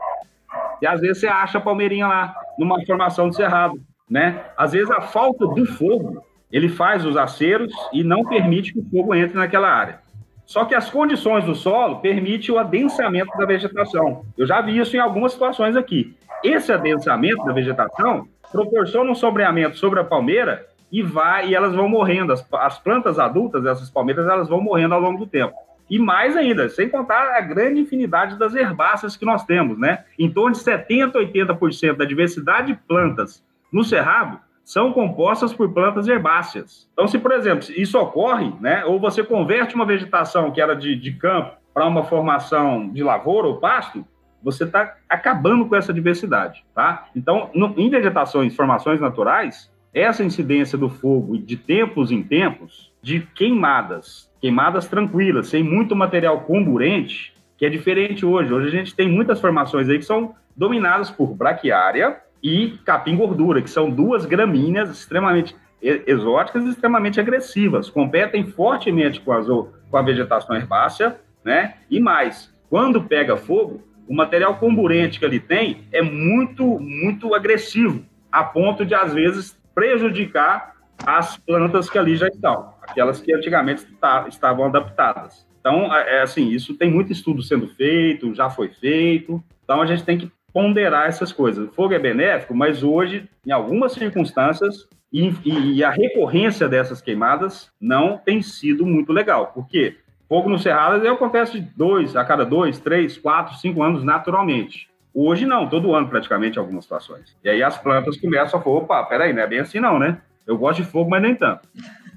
[0.80, 4.44] e às vezes você acha a palmeirinha lá, numa formação de cerrado, né?
[4.56, 8.90] Às vezes a falta do fogo, ele faz os aceros e não permite que o
[8.90, 10.00] fogo entre naquela área.
[10.44, 14.24] Só que as condições do solo permitem o adensamento da vegetação.
[14.38, 16.16] Eu já vi isso em algumas situações aqui.
[16.44, 21.88] Esse adensamento da vegetação proporciona um sombreamento sobre a palmeira e vai e elas vão
[21.88, 22.32] morrendo.
[22.32, 25.54] As, as plantas adultas, essas palmeiras, elas vão morrendo ao longo do tempo.
[25.88, 30.04] E mais ainda, sem contar a grande infinidade das herbáceas que nós temos, né?
[30.18, 36.08] Em torno de 70%, 80% da diversidade de plantas no Cerrado são compostas por plantas
[36.08, 36.88] herbáceas.
[36.92, 40.96] Então, se, por exemplo, isso ocorre, né, ou você converte uma vegetação que era de,
[40.96, 44.04] de campo para uma formação de lavoura ou pasto,
[44.42, 47.06] você está acabando com essa diversidade, tá?
[47.14, 53.20] Então, no, em vegetações, formações naturais, essa incidência do fogo de tempos em tempos, de
[53.34, 58.52] queimadas, queimadas tranquilas, sem muito material comburente, que é diferente hoje.
[58.52, 63.60] Hoje a gente tem muitas formações aí que são dominadas por braquiária, e capim gordura,
[63.62, 70.02] que são duas gramíneas extremamente exóticas e extremamente agressivas, competem fortemente com, as, com a
[70.02, 71.74] vegetação herbácea, né?
[71.90, 78.04] E mais, quando pega fogo, o material comburente que ele tem é muito, muito agressivo,
[78.30, 83.86] a ponto de, às vezes, prejudicar as plantas que ali já estão, aquelas que antigamente
[84.28, 85.46] estavam adaptadas.
[85.60, 89.86] Então, é, é assim, isso tem muito estudo sendo feito, já foi feito, então a
[89.86, 91.68] gente tem que ponderar essas coisas.
[91.68, 97.70] O fogo é benéfico, mas hoje, em algumas circunstâncias, e, e, a recorrência dessas queimadas
[97.80, 99.48] não tem sido muito legal.
[99.48, 99.98] Por quê?
[100.28, 104.88] Fogo no Cerrado acontece de dois, a cada dois, três, quatro, cinco anos naturalmente.
[105.18, 107.34] Hoje não, todo ano praticamente algumas situações.
[107.42, 110.18] E aí as plantas começam a falar, opa, peraí, não é bem assim não, né?
[110.46, 111.66] Eu gosto de fogo, mas nem tanto.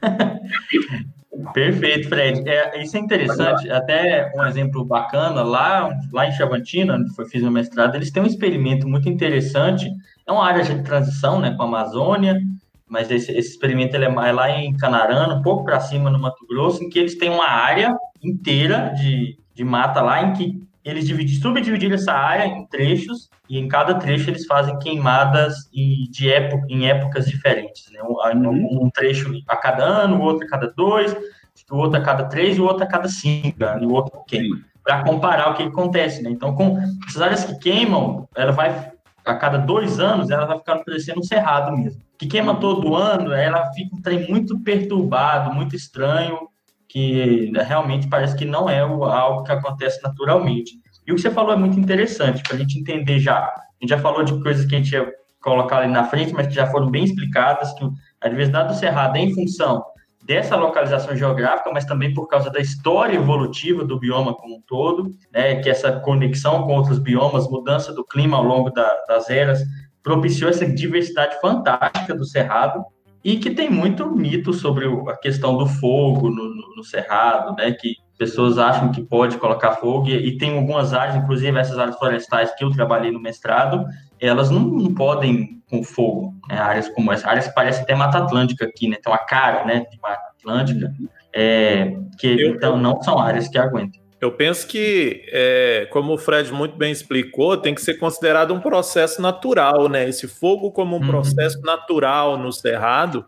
[1.53, 2.43] Perfeito, Fred.
[2.45, 3.71] É, isso é interessante.
[3.71, 8.21] Até um exemplo bacana, lá, lá em Chavantina, onde foi, fiz meu mestrado, eles têm
[8.21, 9.89] um experimento muito interessante.
[10.27, 12.41] É uma área de transição né, com a Amazônia,
[12.85, 16.19] mas esse, esse experimento ele é, é lá em Canarana, um pouco para cima no
[16.19, 20.68] Mato Grosso, em que eles têm uma área inteira de, de mata lá, em que
[20.89, 26.09] eles dividiram, subdividiram essa área em trechos e em cada trecho eles fazem queimadas e
[26.09, 27.89] de época, em épocas diferentes.
[27.91, 28.01] Né?
[28.03, 28.85] Um, uhum.
[28.85, 31.15] um, trecho a cada ano, o outro a cada dois,
[31.69, 33.79] o outro a cada três e o outro a cada cinco, né?
[33.81, 34.59] e o outro queima.
[34.83, 36.21] Para comparar o que acontece.
[36.21, 36.29] Né?
[36.31, 38.91] Então, com essas áreas que queimam, ela vai,
[39.25, 42.01] a cada dois anos, ela vai ficando parecendo um cerrado mesmo.
[42.17, 46.49] Que queima todo ano, ela fica um trem muito perturbado, muito estranho,
[46.89, 50.71] que realmente parece que não é algo que acontece naturalmente.
[51.07, 53.37] E o que você falou é muito interessante para a gente entender já.
[53.37, 55.07] A gente já falou de coisas que a gente ia
[55.39, 57.87] colocar ali na frente, mas que já foram bem explicadas, que
[58.19, 59.83] a diversidade do cerrado é em função
[60.25, 65.09] dessa localização geográfica, mas também por causa da história evolutiva do bioma como um todo,
[65.31, 69.59] né, que essa conexão com outros biomas, mudança do clima ao longo da, das eras,
[70.03, 72.83] propiciou essa diversidade fantástica do Cerrado,
[73.23, 77.71] e que tem muito mito sobre a questão do fogo no, no, no cerrado, né,
[77.71, 81.97] que pessoas acham que pode colocar fogo, e, e, tem algumas áreas, inclusive essas áreas
[81.97, 83.85] florestais que eu trabalhei no mestrado,
[84.19, 88.17] elas não, não podem com fogo, né, áreas como essa, áreas que parecem até Mata
[88.17, 90.93] Atlântica aqui, né, tem uma cara, né, de Mata Atlântica,
[91.33, 94.01] é, que eu, então não são áreas que aguentam.
[94.21, 98.59] Eu penso que, é, como o Fred muito bem explicou, tem que ser considerado um
[98.59, 100.09] processo natural, né?
[100.09, 101.07] Esse fogo como um uhum.
[101.07, 103.25] processo natural no cerrado.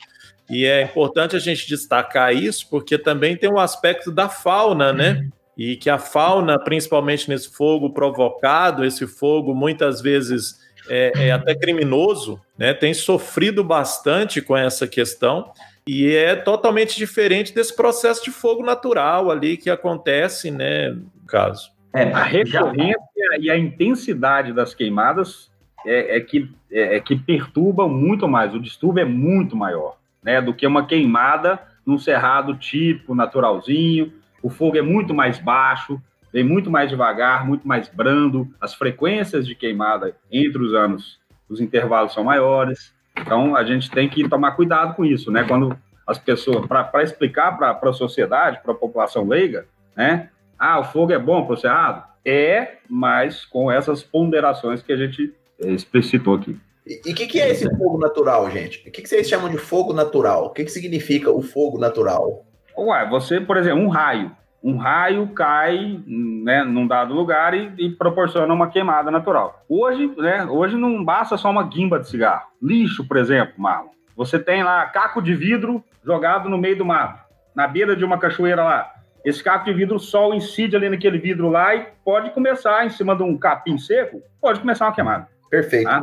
[0.50, 4.92] E é importante a gente destacar isso, porque também tem o um aspecto da fauna,
[4.92, 5.12] né?
[5.12, 5.30] Uhum.
[5.58, 11.56] E que a fauna, principalmente nesse fogo provocado, esse fogo muitas vezes é, é até
[11.56, 12.74] criminoso, né?
[12.74, 15.54] Tem sofrido bastante com essa questão.
[15.88, 21.72] E é totalmente diferente desse processo de fogo natural ali que acontece, né, no caso.
[21.94, 22.98] É, a recorrência
[23.40, 25.52] e a intensidade das queimadas
[25.86, 30.42] é, é que, é, é, que perturbam muito mais, o distúrbio é muito maior, né,
[30.42, 36.02] do que uma queimada num cerrado tipo, naturalzinho, o fogo é muito mais baixo,
[36.32, 41.20] vem muito mais devagar, muito mais brando, as frequências de queimada entre os anos,
[41.50, 45.46] os intervalos são maiores, então, a gente tem que tomar cuidado com isso, né?
[45.48, 49.66] Quando as pessoas, para explicar para a sociedade, para a população leiga,
[49.96, 50.30] né?
[50.58, 52.04] Ah, o fogo é bom para o cerrado?
[52.26, 56.58] É, mas com essas ponderações que a gente explicitou aqui.
[56.86, 58.80] E o que, que, é esse fogo natural, gente?
[58.80, 60.46] O que, que, vocês chamam de fogo natural?
[60.46, 62.46] O que, que significa o fogo natural?
[62.78, 67.90] Ué, você, por exemplo, um raio um raio cai né, num dado lugar e, e,
[67.90, 69.66] proporciona uma queimada natural.
[69.68, 72.48] Hoje, né, hoje não basta só uma guimba de cigarro.
[72.62, 73.90] Lixo, por exemplo, Marlon.
[74.16, 77.24] Você tem lá caco de vidro jogado no meio do mato,
[77.56, 78.92] na beira de uma cachoeira lá.
[79.26, 82.90] Esse caco de vidro, o sol incide ali naquele vidro lá e pode começar, em
[82.90, 85.28] cima de um capim seco, pode começar uma queimada.
[85.50, 85.86] Perfeito.
[85.86, 86.02] Tá?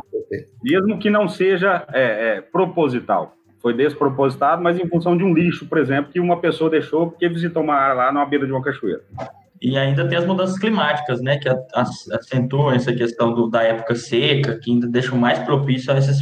[0.63, 5.65] Mesmo que não seja é, é, proposital foi despropositado, mas em função de um lixo,
[5.65, 8.61] por exemplo, que uma pessoa deixou porque visitou uma área lá na beira de uma
[8.61, 9.01] cachoeira.
[9.61, 11.49] E ainda tem as mudanças climáticas, né, que
[12.13, 16.19] acentuam essa questão do, da época seca, que ainda deixam mais propício a esses,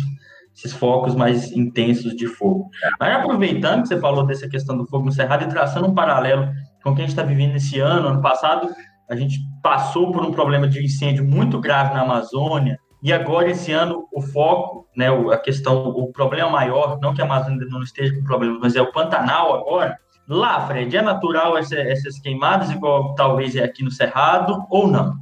[0.56, 2.70] esses focos mais intensos de fogo.
[3.00, 6.50] Mas aproveitando que você falou dessa questão do fogo no cerrado e traçando um paralelo
[6.84, 8.70] com o que a gente está vivendo esse ano, ano passado,
[9.08, 13.72] a gente passou por um problema de incêndio muito grave na Amazônia, e agora, esse
[13.72, 18.14] ano, o foco, né, a questão, o problema maior, não que a Amazônia não esteja
[18.14, 19.98] com problemas, mas é o Pantanal agora.
[20.28, 25.14] Lá, Fred, é natural essa, essas queimadas, igual talvez é aqui no Cerrado, ou não?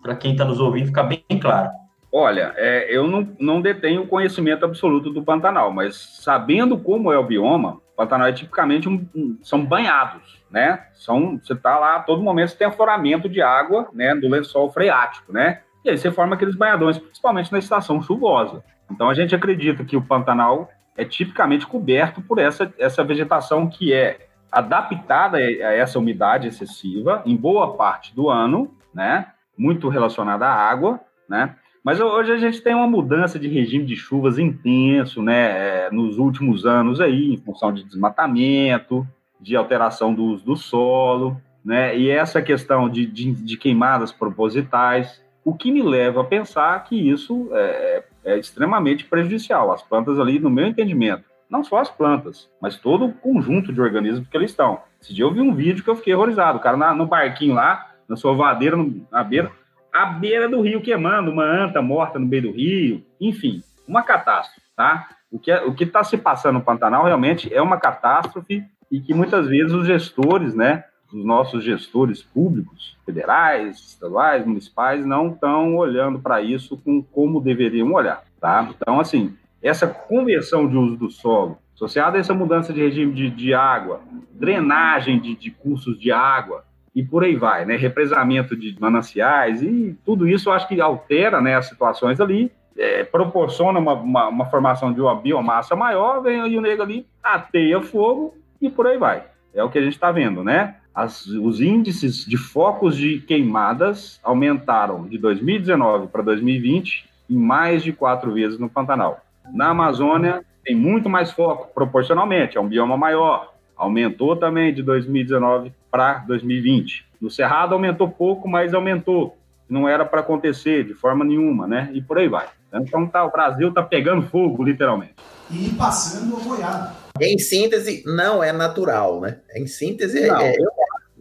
[0.00, 1.68] Para quem está nos ouvindo, ficar bem claro.
[2.12, 7.26] Olha, é, eu não, não detenho conhecimento absoluto do Pantanal, mas sabendo como é o
[7.26, 10.86] bioma, o Pantanal é tipicamente um, um, são banhados, né?
[10.94, 14.70] São, você está lá, a todo momento você tem afloramento de água, né, do lençol
[14.70, 15.62] freático, né?
[15.84, 18.62] E aí você forma aqueles banhadões, principalmente na estação chuvosa.
[18.90, 23.92] Então a gente acredita que o Pantanal é tipicamente coberto por essa, essa vegetação que
[23.92, 29.28] é adaptada a essa umidade excessiva em boa parte do ano, né?
[29.56, 31.56] Muito relacionada à água, né?
[31.82, 35.86] Mas hoje a gente tem uma mudança de regime de chuvas intenso, né?
[35.86, 39.06] É, nos últimos anos aí, em função de desmatamento,
[39.40, 41.96] de alteração do uso do solo, né?
[41.96, 46.96] E essa questão de, de, de queimadas propositais, o que me leva a pensar que
[47.10, 49.72] isso é, é, extremamente prejudicial.
[49.72, 53.80] As plantas ali, no meu entendimento, não só as plantas, mas todo o conjunto de
[53.80, 54.80] organismos que ali estão.
[55.00, 56.58] Esse dia eu vi um vídeo que eu fiquei horrorizado.
[56.58, 59.50] O cara na, no barquinho lá, na sua vadeira, no, na beira,
[59.92, 64.62] a beira do rio queimando, uma anta morta no meio do rio, enfim, uma catástrofe,
[64.74, 65.08] tá?
[65.30, 69.00] O que é, o que está se passando no Pantanal realmente é uma catástrofe e
[69.00, 75.76] que muitas vezes os gestores, né, os nossos gestores públicos, federais, estaduais, municipais, não estão
[75.76, 78.68] olhando para isso com como deveriam olhar, tá?
[78.74, 83.30] Então, assim, essa conversão de uso do solo, associada a essa mudança de regime de,
[83.30, 84.00] de água,
[84.32, 87.76] drenagem de, de cursos de água, e por aí vai, né?
[87.76, 93.04] Represamento de mananciais e tudo isso eu acho que altera né, as situações ali, é,
[93.04, 97.80] proporciona uma, uma, uma, formação de uma biomassa maior, vem aí o nego ali, ateia
[97.80, 99.24] fogo e por aí vai.
[99.54, 100.76] É o que a gente está vendo, né?
[100.94, 107.92] As, os índices de focos de queimadas aumentaram de 2019 para 2020 em mais de
[107.92, 109.20] quatro vezes no Pantanal.
[109.52, 113.52] Na Amazônia, tem muito mais foco, proporcionalmente, é um bioma maior.
[113.76, 117.04] Aumentou também de 2019 para 2020.
[117.20, 119.36] No Cerrado aumentou pouco, mas aumentou.
[119.68, 121.90] Não era para acontecer de forma nenhuma, né?
[121.92, 122.46] E por aí vai.
[122.72, 125.14] Então tá, o Brasil está pegando fogo, literalmente.
[125.50, 127.01] E passando a boiada.
[127.20, 129.38] Em síntese, não é natural, né?
[129.54, 130.68] Em síntese, Não, é, eu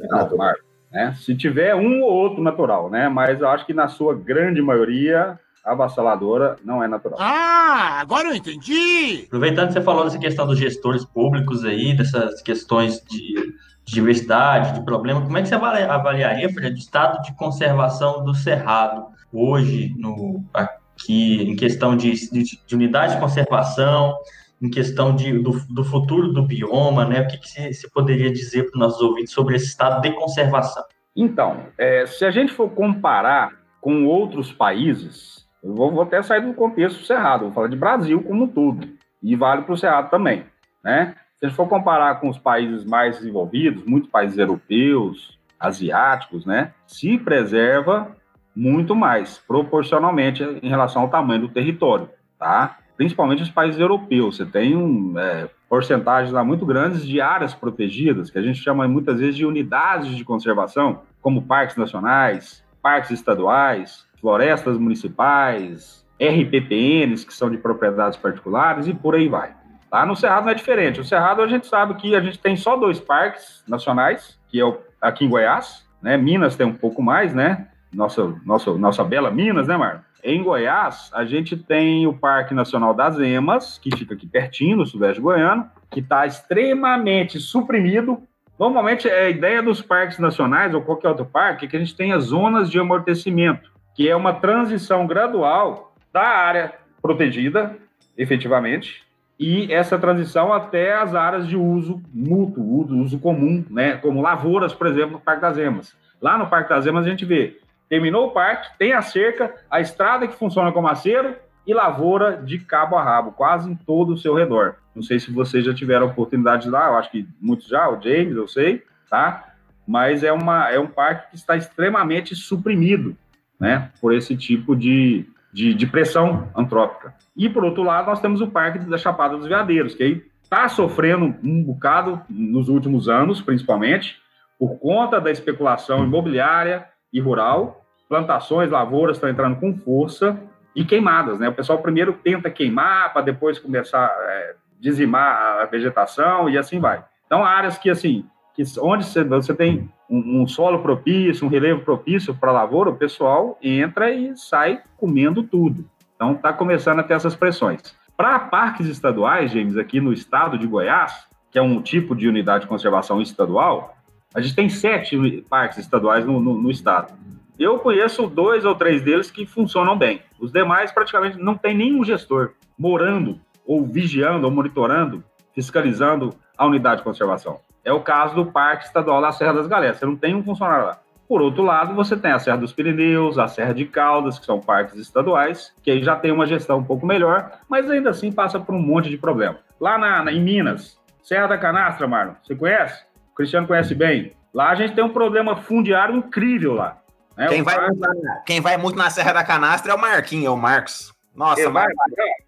[0.02, 0.38] é Não, natural.
[0.38, 1.16] Marco, né?
[1.20, 3.10] Se tiver um ou outro natural, né?
[3.10, 7.20] Mas eu acho que na sua grande maioria, avassaladora não é natural.
[7.22, 9.26] Ah, agora eu entendi!
[9.28, 13.54] Aproveitando que você falou dessa questão dos gestores públicos aí, dessas questões de,
[13.86, 18.24] de diversidade, de problema, como é que você avali- avaliaria, Fred, o estado de conservação
[18.24, 24.16] do Cerrado hoje, no, aqui, em questão de, de, de unidade de conservação,
[24.62, 27.22] em questão de, do, do futuro do bioma, né?
[27.22, 30.84] O que, você, poderia dizer para os nossos ouvintes sobre esse estado de conservação?
[31.16, 36.41] Então, é, se a gente for comparar com outros países, eu vou, vou até sair
[36.41, 38.88] do contexto do Cerrado, vou falar de Brasil como todo,
[39.22, 40.45] e vale para o Cerrado também,
[40.84, 41.16] né?
[41.39, 46.72] Se a gente for comparar com os países mais desenvolvidos, muitos países europeus, asiáticos, né?
[46.86, 48.16] Se preserva
[48.55, 52.78] muito mais, proporcionalmente em relação ao tamanho do território, tá?
[52.98, 58.30] Principalmente os países europeus, você tem um, é, porcentagens lá muito grandes de áreas protegidas,
[58.30, 64.06] que a gente chama muitas vezes de unidades de conservação, como parques nacionais, parques estaduais,
[64.20, 69.54] florestas municipais, RPPNs, que são de propriedades particulares, e por aí vai.
[69.89, 70.06] Tá?
[70.06, 71.02] No Cerrado não é diferente.
[71.02, 74.66] O Cerrado a gente sabe que a gente tem só dois parques nacionais, que é
[74.66, 76.18] o, aqui em Goiás, né?
[76.18, 77.68] Minas tem um pouco mais, né?
[77.94, 80.00] Nossa, nossa, nossa bela Minas, né, Marlon?
[80.24, 84.86] Em Goiás, a gente tem o Parque Nacional das Emas, que fica aqui pertinho, no
[84.86, 88.22] sudeste goiano, que está extremamente suprimido.
[88.59, 92.19] Normalmente, a ideia dos parques nacionais ou qualquer outro parque é que a gente tenha
[92.19, 97.76] zonas de amortecimento, que é uma transição gradual da área protegida,
[98.15, 99.03] efetivamente,
[99.39, 103.97] e essa transição até as áreas de uso mútuo, uso comum, né?
[103.97, 105.95] como lavouras, por exemplo, no Parque das Emas.
[106.22, 107.57] Lá no Parque das Emas, a gente vê
[107.92, 111.36] Terminou o parque, tem a cerca, a estrada que funciona como acero
[111.68, 114.76] e lavoura de cabo a rabo, quase em todo o seu redor.
[114.96, 118.34] Não sei se vocês já tiveram oportunidade lá, eu acho que muitos já, o James,
[118.34, 119.56] eu sei, tá?
[119.86, 123.14] Mas é, uma, é um parque que está extremamente suprimido,
[123.60, 123.92] né?
[124.00, 127.14] Por esse tipo de, de, de pressão antrópica.
[127.36, 130.70] E, por outro lado, nós temos o Parque da Chapada dos Veadeiros, que aí está
[130.70, 134.16] sofrendo um bocado nos últimos anos, principalmente,
[134.58, 137.80] por conta da especulação imobiliária e rural,
[138.12, 140.38] plantações, lavouras estão entrando com força
[140.76, 141.47] e queimadas, né?
[141.47, 146.78] O pessoal primeiro tenta queimar para depois começar a é, dizimar a vegetação e assim
[146.78, 147.01] vai.
[147.26, 152.36] Então, áreas que, assim, que onde você, tem um, um, solo propício, um relevo propício
[152.36, 155.86] para lavoura, o pessoal entra e sai comendo tudo.
[156.14, 157.95] Então, está começando a ter essas pressões.
[158.18, 162.64] Para parques estaduais, James, aqui no estado de Goiás, que é um tipo de unidade
[162.64, 163.95] de conservação estadual,
[164.36, 167.14] a gente tem sete parques estaduais no, no, no estado.
[167.62, 170.24] Eu conheço dois ou três deles que funcionam bem.
[170.39, 176.97] Os demais, praticamente, não tem nenhum gestor morando, ou vigiando, ou monitorando, fiscalizando a unidade
[176.97, 177.59] de conservação.
[177.86, 179.97] É o caso do Parque Estadual da Serra das Galés.
[179.97, 180.99] Você não tem um funcionário lá.
[181.28, 184.59] Por outro lado, você tem a Serra dos Pirineus, a Serra de Caldas, que são
[184.59, 188.59] parques estaduais, que aí já tem uma gestão um pouco melhor, mas ainda assim passa
[188.59, 189.59] por um monte de problema.
[189.80, 193.05] Lá na, na, em Minas, Serra da Canastra, Marlon, você conhece?
[193.32, 194.34] O Cristiano conhece bem.
[194.51, 197.01] Lá a gente tem um problema fundiário incrível lá.
[197.38, 197.47] Né?
[197.47, 200.49] Quem, vai muito na, quem vai muito na Serra da Canastra é o Marquinhos, é
[200.49, 201.13] o Marcos.
[201.34, 201.88] Nossa, vai,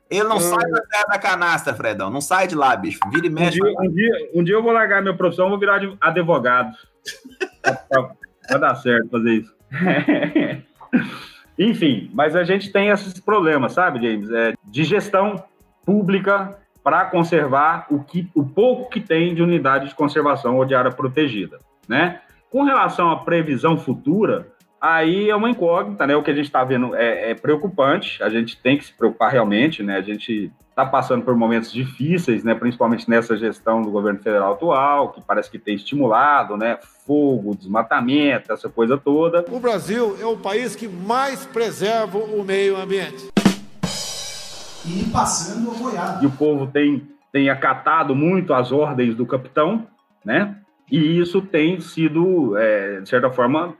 [0.10, 0.40] ele não hum.
[0.40, 2.10] sai da Serra da Canastra, Fredão.
[2.10, 3.00] Não sai de lá, bicho.
[3.12, 3.60] Vira e mexe.
[3.62, 6.76] Um dia, um dia, um dia eu vou largar minha profissão, vou virar advogado.
[8.50, 9.56] vai dar certo fazer isso.
[11.58, 14.30] Enfim, mas a gente tem esses problemas, sabe, James?
[14.32, 15.44] É, de gestão
[15.86, 20.76] pública para conservar o, que, o pouco que tem de unidade de conservação ou de
[20.76, 22.22] área protegida, né?
[22.50, 24.48] Com relação à previsão futura,
[24.84, 26.14] aí é uma incógnita, né?
[26.14, 29.32] O que a gente está vendo é, é, preocupante, a gente tem que se preocupar
[29.32, 29.96] realmente, né?
[29.96, 32.54] A gente está passando por momentos difíceis, né?
[32.54, 36.78] Principalmente nessa gestão do governo federal atual, que parece que tem estimulado, né?
[37.08, 39.46] Fogo, desmatamento, essa coisa toda.
[39.50, 43.30] O Brasil é o país que mais preserva o meio ambiente.
[44.86, 46.22] E passando a boiada.
[46.22, 49.88] E o povo tem, tem acatado muito as ordens do capitão,
[50.26, 50.58] né?
[50.92, 53.76] E isso tem sido, é, de certa forma,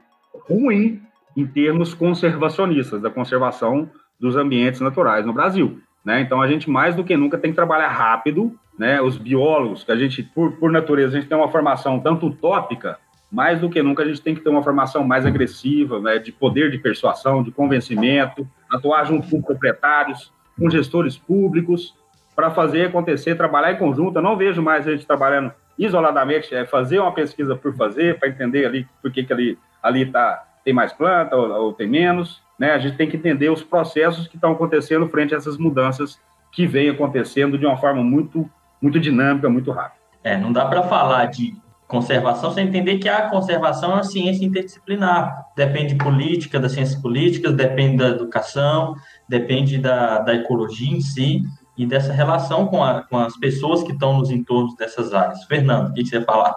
[0.48, 1.00] ruim
[1.36, 3.90] em termos conservacionistas, da conservação
[4.20, 5.80] dos ambientes naturais no Brasil.
[6.04, 6.20] Né?
[6.20, 8.52] Então, a gente, mais do que nunca, tem que trabalhar rápido.
[8.78, 9.00] Né?
[9.00, 12.98] Os biólogos, que a gente, por, por natureza, a gente tem uma formação tanto utópica,
[13.30, 16.18] mais do que nunca, a gente tem que ter uma formação mais agressiva, né?
[16.18, 21.94] de poder de persuasão, de convencimento, atuar junto com proprietários, com gestores públicos,
[22.36, 24.18] para fazer acontecer, trabalhar em conjunto.
[24.18, 28.28] Eu não vejo mais a gente trabalhando isoladamente, é fazer uma pesquisa por fazer, para
[28.28, 32.42] entender ali por que, que ali ali tá, tem mais planta ou, ou, tem menos,
[32.58, 32.72] né?
[32.72, 36.18] A gente tem que entender os processos que estão acontecendo frente a essas mudanças
[36.50, 38.48] que vêm acontecendo de uma forma muito,
[38.80, 40.02] muito dinâmica, muito rápida.
[40.22, 41.54] É, não dá para falar de
[41.86, 45.44] conservação sem entender que a conservação é uma ciência interdisciplinar.
[45.54, 48.94] Depende de política, das ciências políticas, depende da educação,
[49.28, 51.42] depende da, da ecologia em si
[51.76, 55.44] e dessa relação com, a, com as pessoas que estão nos entornos dessas áreas.
[55.44, 56.54] Fernando, o que você ia falar?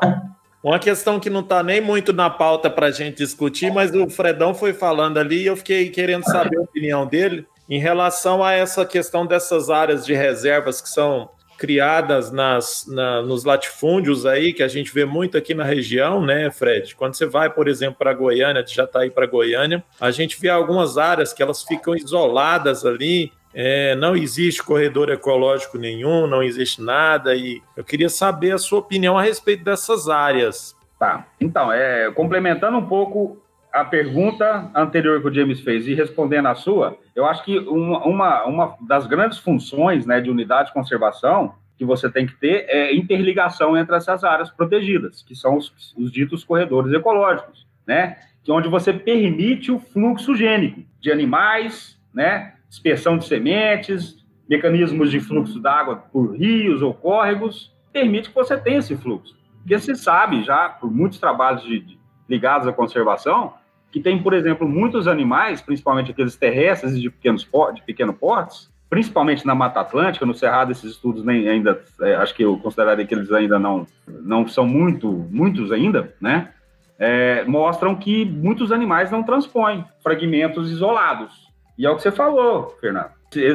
[0.63, 4.09] Uma questão que não está nem muito na pauta para a gente discutir, mas o
[4.09, 8.53] Fredão foi falando ali e eu fiquei querendo saber a opinião dele em relação a
[8.53, 14.61] essa questão dessas áreas de reservas que são criadas nas, na, nos latifúndios aí, que
[14.61, 16.95] a gente vê muito aqui na região, né, Fred?
[16.95, 20.49] Quando você vai, por exemplo, para Goiânia, já está aí para Goiânia, a gente vê
[20.49, 26.79] algumas áreas que elas ficam isoladas ali, é, não existe corredor ecológico nenhum, não existe
[26.79, 30.77] nada, e eu queria saber a sua opinião a respeito dessas áreas.
[30.99, 33.41] Tá, então, é, complementando um pouco
[33.73, 38.05] a pergunta anterior que o James fez e respondendo a sua, eu acho que uma,
[38.05, 42.67] uma, uma das grandes funções né, de unidade de conservação que você tem que ter
[42.69, 48.17] é interligação entre essas áreas protegidas, que são os, os ditos corredores ecológicos, né?
[48.43, 52.53] Que é onde você permite o fluxo gênico de animais, né?
[52.69, 54.17] Dispersão de sementes,
[54.49, 59.35] mecanismos de fluxo d'água por rios ou córregos, permite que você tenha esse fluxo.
[59.59, 63.53] Porque se sabe já, por muitos trabalhos de, de, ligados à conservação,
[63.91, 68.71] que tem, por exemplo, muitos animais, principalmente aqueles terrestres e de, pequenos, de pequeno portes,
[68.89, 73.05] principalmente na Mata Atlântica, no Cerrado, esses estudos nem ainda, é, acho que eu consideraria
[73.05, 76.51] que eles ainda não, não são muito, muitos ainda, né?
[76.99, 81.46] É, mostram que muitos animais não transpõem fragmentos isolados.
[81.77, 83.11] E é o que você falou, Fernando.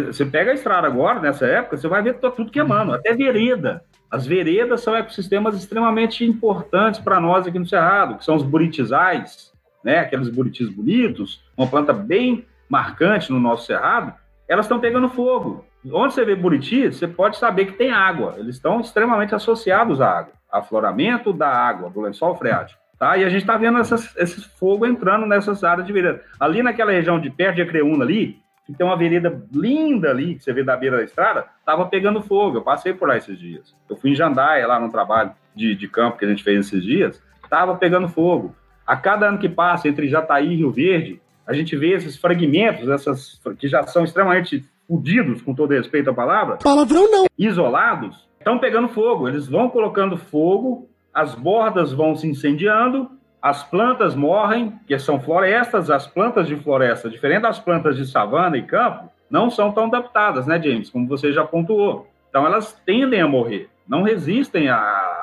[0.07, 3.83] Você pega a estrada agora, nessa época, você vai ver tudo queimando, até vereda.
[4.11, 9.51] As veredas são ecossistemas extremamente importantes para nós aqui no Cerrado, que são os buritizais,
[9.83, 14.15] né, aqueles buritis bonitos, uma planta bem marcante no nosso cerrado,
[14.49, 15.65] elas estão pegando fogo.
[15.93, 18.37] Onde você vê buriti, você pode saber que tem água.
[18.39, 22.82] Eles estão extremamente associados à água, afloramento da água, do lençol freático.
[22.99, 23.17] Tá?
[23.17, 26.23] E a gente está vendo essas, esse fogo entrando nessas áreas de vereda.
[26.39, 30.45] Ali naquela região de perto de Acreúna ali, que tem uma vereda linda ali, que
[30.45, 32.59] você vê da beira da estrada, estava pegando fogo.
[32.59, 33.75] Eu passei por lá esses dias.
[33.89, 36.83] Eu fui em Jandaia, lá no trabalho de, de campo que a gente fez esses
[36.83, 38.55] dias, estava pegando fogo.
[38.87, 42.89] A cada ano que passa entre Jataí e Rio Verde, a gente vê esses fragmentos,
[42.89, 46.57] essas que já são extremamente fudidos, com todo respeito à palavra.
[46.57, 47.27] Palavrão não.
[47.39, 49.29] Isolados, estão pegando fogo.
[49.29, 53.11] Eles vão colocando fogo, as bordas vão se incendiando,
[53.41, 58.57] as plantas morrem, que são florestas, as plantas de floresta, diferente das plantas de savana
[58.57, 60.91] e campo, não são tão adaptadas, né, James?
[60.91, 62.09] Como você já pontuou.
[62.29, 65.23] Então elas tendem a morrer, não resistem a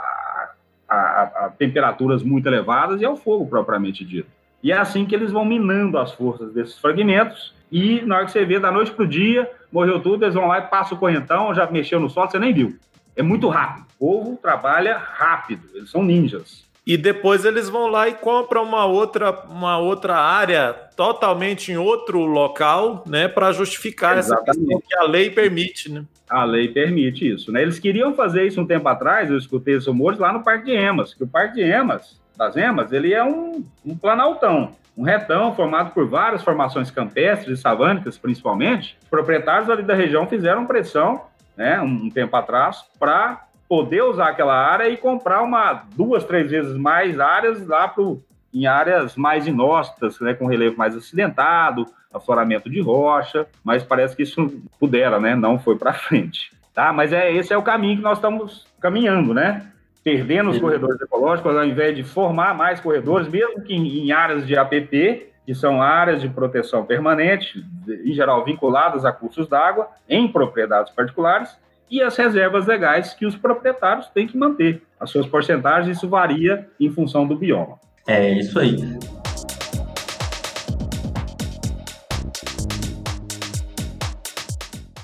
[0.90, 4.28] a, a, temperaturas muito elevadas e ao fogo propriamente dito.
[4.62, 7.54] E é assim que eles vão minando as forças desses fragmentos.
[7.72, 10.48] E na hora que você vê, da noite para o dia, morreu tudo, eles vão
[10.48, 12.76] lá e passam o correntão, já mexeu no solo, você nem viu.
[13.16, 13.86] É muito rápido.
[14.00, 16.68] O povo trabalha rápido, eles são ninjas.
[16.90, 22.22] E depois eles vão lá e compram uma outra, uma outra área totalmente em outro
[22.22, 24.50] local, né, para justificar Exatamente.
[24.50, 26.04] essa questão que a lei permite, né?
[26.28, 27.62] A lei permite isso, né?
[27.62, 30.72] Eles queriam fazer isso um tempo atrás, eu escutei esses rumores lá no Parque de
[30.72, 35.54] Emas, que o Parque de Emas, das Emas, ele é um, um planaltão, um retão
[35.54, 38.98] formado por várias formações campestres e savânicas, principalmente.
[39.04, 41.22] Os proprietários ali da região fizeram pressão,
[41.60, 46.78] né, um tempo atrás, para poder usar aquela área e comprar uma duas, três vezes
[46.78, 52.80] mais áreas lá pro, em áreas mais inóspitas, né, com relevo mais acidentado, afloramento de
[52.80, 55.36] rocha, mas parece que isso pudera, né?
[55.36, 56.52] Não foi para frente.
[56.74, 56.94] Tá?
[56.94, 59.70] Mas é, esse é o caminho que nós estamos caminhando, né?
[60.02, 60.62] Perdendo os Sim.
[60.62, 65.28] corredores ecológicos, ao invés de formar mais corredores, mesmo que em, em áreas de APP,
[65.50, 67.66] que são áreas de proteção permanente,
[68.06, 71.58] em geral vinculadas a cursos d'água, em propriedades particulares,
[71.90, 74.84] e as reservas legais que os proprietários têm que manter.
[75.00, 77.80] As suas porcentagens, isso varia em função do bioma.
[78.06, 78.78] É isso aí.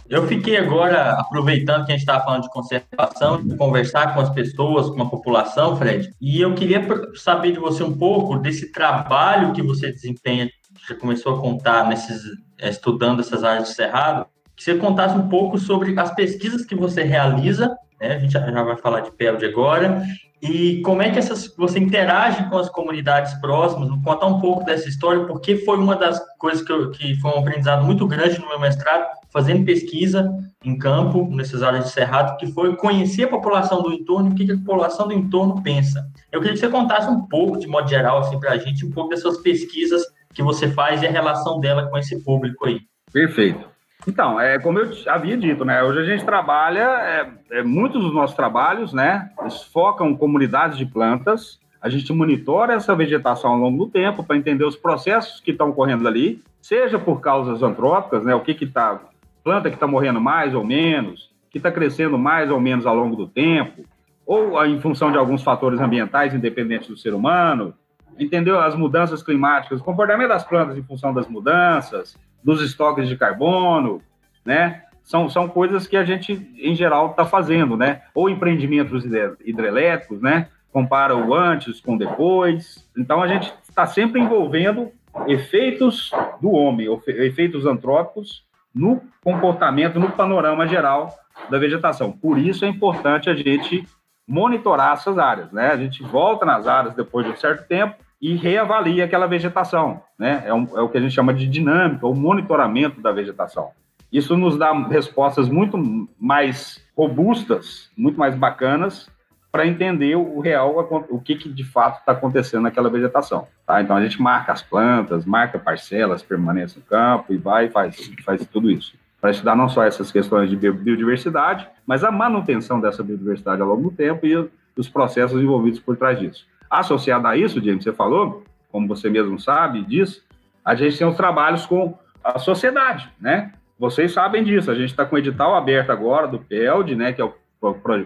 [0.08, 4.30] Eu fiquei agora, aproveitando que a gente estava falando de conservação, de conversar com as
[4.30, 6.86] pessoas, com a população, Fred, e eu queria
[7.16, 11.90] saber de você um pouco desse trabalho que você desempenha, que já começou a contar
[11.90, 12.22] nesses,
[12.60, 16.76] eh, estudando essas áreas de cerrado, que você contasse um pouco sobre as pesquisas que
[16.76, 18.16] você realiza, né?
[18.16, 20.04] a gente já vai falar de PELD agora,
[20.42, 23.90] e como é que essas, você interage com as comunidades próximas?
[23.90, 27.32] Vou contar um pouco dessa história, porque foi uma das coisas que, eu, que foi
[27.32, 30.32] um aprendizado muito grande no meu mestrado, fazendo pesquisa
[30.64, 34.36] em campo, nessas áreas de cerrado, que foi conhecer a população do entorno e o
[34.36, 36.06] que a população do entorno pensa.
[36.32, 38.92] Eu queria que você contasse um pouco, de modo geral, assim, para a gente, um
[38.92, 42.82] pouco dessas pesquisas que você faz e a relação dela com esse público aí.
[43.12, 43.75] Perfeito.
[44.08, 45.82] Então, é como eu havia dito, né?
[45.84, 49.32] Hoje a gente trabalha, é, é, muitos dos nossos trabalhos, né?
[49.42, 51.60] Eles focam comunidades de plantas.
[51.82, 55.70] A gente monitora essa vegetação ao longo do tempo para entender os processos que estão
[55.70, 58.36] ocorrendo ali, seja por causas antrópicas, né?
[58.36, 59.00] O que que está
[59.44, 63.16] planta que está morrendo mais ou menos, que está crescendo mais ou menos ao longo
[63.16, 63.84] do tempo,
[64.26, 67.74] ou em função de alguns fatores ambientais independentes do ser humano,
[68.18, 68.60] entendeu?
[68.60, 74.04] As mudanças climáticas, o comportamento das plantas em função das mudanças, dos estoques de carbono,
[74.46, 74.84] né?
[75.04, 78.04] São, são coisas que a gente, em geral, está fazendo, né?
[78.14, 79.04] Ou empreendimentos
[79.44, 80.48] hidrelétricos, né?
[80.72, 82.88] Compara o antes com depois.
[82.96, 84.92] Então, a gente está sempre envolvendo
[85.28, 91.10] efeitos do homem, efeitos antrópicos no comportamento, no panorama geral
[91.50, 92.12] da vegetação.
[92.12, 93.88] Por isso é importante a gente
[94.28, 95.72] monitorar essas áreas, né?
[95.72, 100.42] A gente volta nas áreas depois de um certo tempo e reavalia aquela vegetação, né?
[100.48, 103.70] É, um, é o que a gente chama de dinâmica, o monitoramento da vegetação.
[104.12, 105.78] Isso nos dá respostas muito
[106.20, 109.08] mais robustas, muito mais bacanas
[109.52, 113.48] para entender o real, o que, que de fato está acontecendo naquela vegetação.
[113.64, 113.80] Tá?
[113.80, 118.12] Então a gente marca as plantas, marca parcelas permanentes no campo e vai e faz,
[118.26, 118.96] faz tudo isso.
[119.22, 123.92] Para estudar não só essas questões de biodiversidade, mas a manutenção dessa biodiversidade ao longo
[123.92, 126.48] do tempo e os processos envolvidos por trás disso.
[126.70, 130.24] Associado a isso, James, você falou, como você mesmo sabe disso,
[130.64, 133.54] a gente tem os trabalhos com a sociedade, né?
[133.78, 137.22] Vocês sabem disso, a gente está com o edital aberto agora do PELD, né, que
[137.22, 137.34] é o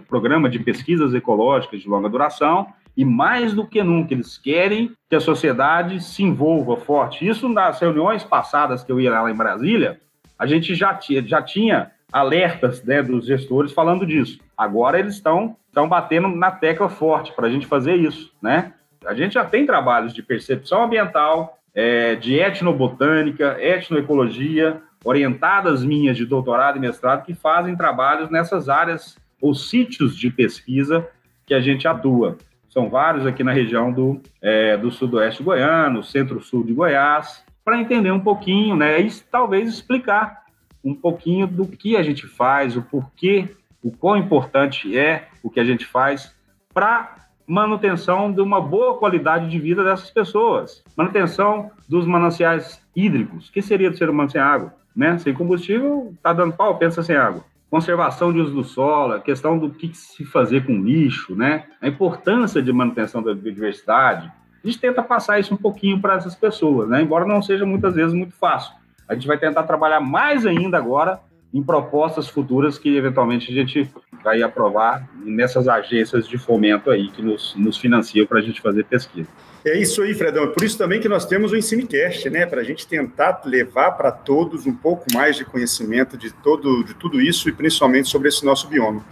[0.07, 5.15] Programa de Pesquisas Ecológicas de Longa Duração, e mais do que nunca, eles querem que
[5.15, 7.25] a sociedade se envolva forte.
[7.25, 10.01] Isso nas reuniões passadas que eu ia lá em Brasília,
[10.37, 14.39] a gente já já tinha alertas né, dos gestores falando disso.
[14.57, 18.73] Agora eles estão estão batendo na tecla forte para a gente fazer isso, né?
[19.05, 26.25] A gente já tem trabalhos de percepção ambiental, é, de etnobotânica, etnoecologia, orientadas minhas de
[26.25, 31.07] doutorado e mestrado que fazem trabalhos nessas áreas ou sítios de pesquisa
[31.45, 32.37] que a gente atua.
[32.67, 38.11] São vários aqui na região do, é, do sudoeste goiano, centro-sul de Goiás, para entender
[38.11, 40.43] um pouquinho, né, e talvez explicar
[40.83, 43.49] um pouquinho do que a gente faz, o porquê,
[43.83, 46.33] o quão importante é o que a gente faz
[46.73, 47.15] para
[47.47, 53.49] manutenção de uma boa qualidade de vida dessas pessoas, manutenção dos mananciais hídricos.
[53.49, 54.73] Que seria de ser humano sem água?
[54.95, 55.17] Né?
[55.17, 59.57] Sem combustível, tá dando pau, pensa sem água conservação de uso do solo, a questão
[59.57, 61.65] do que se fazer com lixo, né?
[61.81, 64.31] A importância de manutenção da biodiversidade.
[64.63, 67.01] A gente tenta passar isso um pouquinho para essas pessoas, né?
[67.01, 68.73] Embora não seja muitas vezes muito fácil.
[69.09, 71.19] A gente vai tentar trabalhar mais ainda agora
[71.51, 73.91] em propostas futuras que eventualmente a gente
[74.23, 78.83] vai aprovar nessas agências de fomento aí que nos, nos financiam para a gente fazer
[78.85, 79.27] pesquisa.
[79.65, 80.43] É isso aí, Fredão.
[80.43, 82.45] É por isso também que nós temos o EnsineCast, né?
[82.45, 86.93] Para a gente tentar levar para todos um pouco mais de conhecimento de, todo, de
[86.93, 89.03] tudo isso e principalmente sobre esse nosso bioma.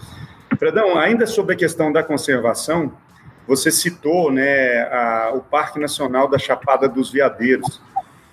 [0.58, 2.94] Fredão, ainda sobre a questão da conservação,
[3.48, 7.82] você citou né, a, o Parque Nacional da Chapada dos Veadeiros.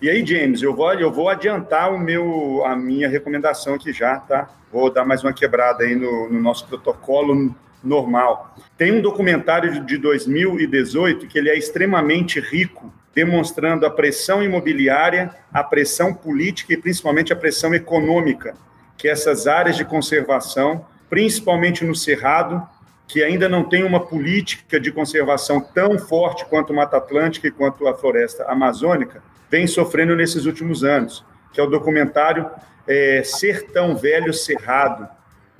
[0.05, 4.18] E aí, James, eu vou, eu vou adiantar o meu, a minha recomendação aqui já,
[4.18, 4.50] tá?
[4.70, 8.55] Vou dar mais uma quebrada aí no, no nosso protocolo normal.
[8.76, 15.64] Tem um documentário de 2018 que ele é extremamente rico, demonstrando a pressão imobiliária, a
[15.64, 18.55] pressão política e principalmente a pressão econômica
[18.98, 22.62] que essas áreas de conservação, principalmente no Cerrado,
[23.09, 27.50] que ainda não tem uma política de conservação tão forte quanto o Mata Atlântica e
[27.50, 29.22] quanto a floresta amazônica,
[29.55, 32.50] vem sofrendo nesses últimos anos, que é o documentário
[32.88, 35.07] é, Sertão Velho Cerrado,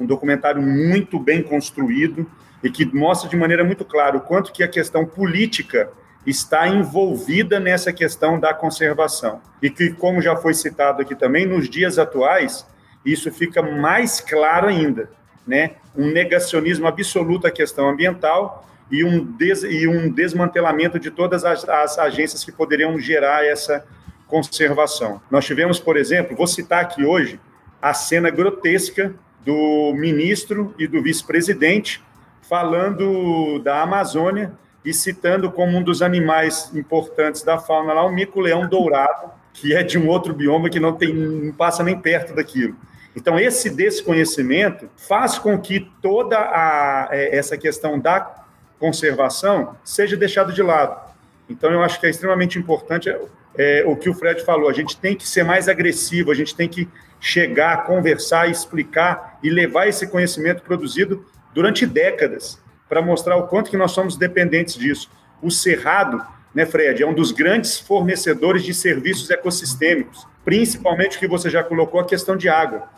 [0.01, 2.29] um documentário muito bem construído
[2.61, 5.91] e que mostra de maneira muito clara o quanto que a questão política
[6.27, 9.41] está envolvida nessa questão da conservação.
[9.63, 12.67] E que, como já foi citado aqui também, nos dias atuais,
[13.07, 15.09] isso fica mais claro ainda,
[15.47, 15.77] né?
[15.95, 21.69] Um negacionismo absoluto à questão ambiental e um, des, e um desmantelamento de todas as,
[21.69, 23.85] as agências que poderiam gerar essa
[24.27, 25.21] conservação.
[25.31, 27.41] Nós tivemos, por exemplo, vou citar aqui hoje
[27.81, 29.15] a cena grotesca
[29.45, 32.03] do ministro e do vice-presidente
[32.49, 34.53] falando da Amazônia
[34.85, 39.83] e citando como um dos animais importantes da fauna lá o mico-leão dourado, que é
[39.83, 42.77] de um outro bioma que não, tem, não passa nem perto daquilo.
[43.17, 48.44] Então, esse desconhecimento faz com que toda a, é, essa questão da
[48.79, 51.13] conservação seja deixada de lado.
[51.49, 53.21] Então, eu acho que é extremamente importante é,
[53.57, 54.69] é, o que o Fred falou.
[54.69, 56.89] A gente tem que ser mais agressivo, a gente tem que
[57.21, 62.59] chegar, conversar, explicar e levar esse conhecimento produzido durante décadas
[62.89, 65.11] para mostrar o quanto que nós somos dependentes disso.
[65.43, 67.03] O cerrado né, Fred?
[67.03, 72.37] É um dos grandes fornecedores de serviços ecossistêmicos, principalmente que você já colocou a questão
[72.37, 72.89] de água.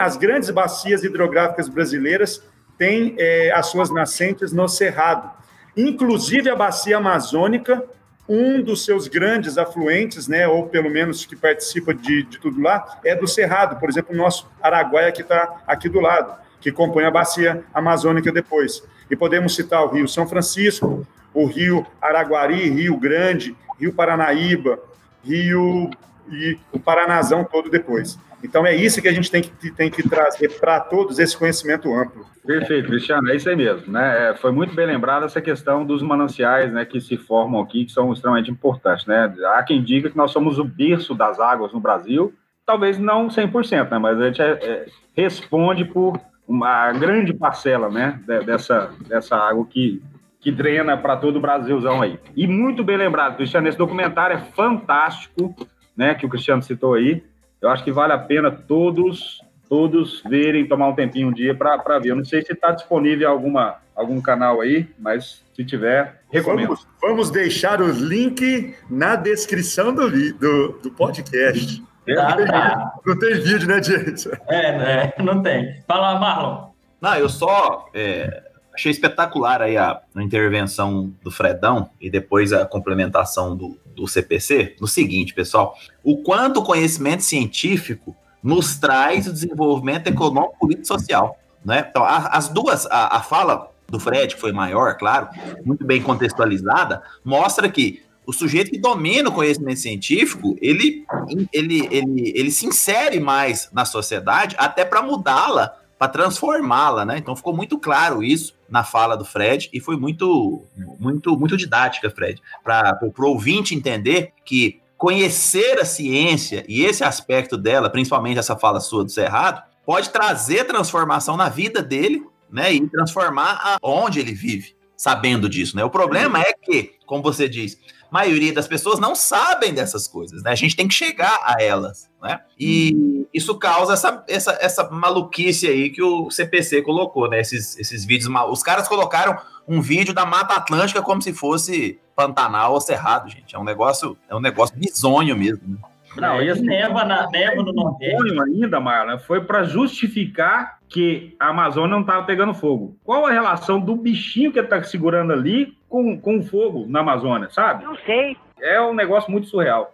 [0.00, 2.40] As grandes bacias hidrográficas brasileiras
[2.78, 5.30] têm é, as suas nascentes no Cerrado.
[5.76, 7.84] Inclusive a bacia amazônica,
[8.28, 12.98] um dos seus grandes afluentes, né, ou pelo menos que participa de, de tudo lá,
[13.04, 13.78] é do Cerrado.
[13.78, 18.32] Por exemplo, o nosso Araguaia, que está aqui do lado, que compõe a bacia amazônica
[18.32, 18.82] depois.
[19.10, 24.78] E podemos citar o Rio São Francisco, o Rio Araguari, Rio Grande, Rio Paranaíba,
[25.22, 25.90] Rio
[26.30, 28.18] e o Paranazão todo depois.
[28.46, 31.92] Então é isso que a gente tem que, tem que trazer para todos esse conhecimento
[31.92, 32.24] amplo.
[32.46, 33.92] Perfeito, Cristiano, é isso aí mesmo.
[33.92, 34.30] Né?
[34.30, 37.92] É, foi muito bem lembrada essa questão dos mananciais né, que se formam aqui, que
[37.92, 39.04] são extremamente importantes.
[39.04, 39.34] Né?
[39.54, 42.32] Há quem diga que nós somos o berço das águas no Brasil,
[42.64, 43.98] talvez não 100%, né?
[43.98, 50.00] mas a gente é, é, responde por uma grande parcela né, dessa, dessa água que,
[50.40, 52.20] que drena para todo o Brasilzão aí.
[52.36, 55.54] E muito bem lembrado, Cristiano, esse documentário é fantástico,
[55.96, 57.24] né, que o Cristiano citou aí.
[57.60, 61.98] Eu acho que vale a pena todos todos verem, tomar um tempinho um dia para
[61.98, 62.10] ver.
[62.10, 66.68] Eu não sei se está disponível alguma, algum canal aí, mas se tiver, recomendo.
[66.68, 71.82] Vamos, vamos deixar o link na descrição do, do, do podcast.
[72.06, 72.94] Tá, tá.
[73.04, 74.28] Não tem vídeo, né, gente?
[74.48, 75.12] É, né?
[75.18, 75.82] não tem.
[75.88, 76.68] Fala, Marlon.
[77.00, 78.44] Não, eu só é,
[78.76, 84.76] achei espetacular aí a, a, intervenção do Fredão e depois a complementação do, do CPC.
[84.80, 90.86] No seguinte, pessoal, o quanto o conhecimento científico nos traz o desenvolvimento econômico, político e
[90.86, 91.38] social.
[91.64, 91.86] Né?
[91.90, 95.28] Então, a, as duas, a, a fala do Fred, que foi maior, claro,
[95.64, 101.04] muito bem contextualizada, mostra que o sujeito que domina o conhecimento científico, ele,
[101.52, 107.18] ele, ele, ele se insere mais na sociedade até para mudá-la, para transformá-la, né?
[107.18, 110.64] Então ficou muito claro isso na fala do Fred e foi muito,
[110.98, 117.56] muito, muito didática, Fred, para o ouvinte entender que conhecer a ciência e esse aspecto
[117.56, 122.72] dela, principalmente essa fala sua do Cerrado, pode trazer transformação na vida dele, né?
[122.72, 125.84] E transformar onde ele vive, sabendo disso, né?
[125.84, 127.78] O problema é que, como você diz,
[128.10, 130.50] maioria das pessoas não sabem dessas coisas, né?
[130.50, 132.40] A gente tem que chegar a elas, né?
[132.58, 133.26] E uhum.
[133.32, 137.40] isso causa essa, essa, essa maluquice aí que o CPC colocou, né?
[137.40, 138.50] Esses, esses vídeos mal.
[138.50, 139.36] Os caras colocaram
[139.68, 143.54] um vídeo da Mata Atlântica como se fosse Pantanal ou Cerrado, gente.
[143.54, 145.68] É um negócio, é um negócio bizonho mesmo.
[145.68, 145.78] Né?
[146.16, 148.40] Não, e assim, neva, na, neva no Nordeste.
[148.40, 152.96] ainda, Marlon, foi para justificar que a Amazônia não estava pegando fogo.
[153.04, 157.48] Qual a relação do bichinho que está segurando ali com, com o fogo na Amazônia,
[157.50, 157.84] sabe?
[157.84, 158.36] Não sei.
[158.60, 159.92] É um negócio muito surreal.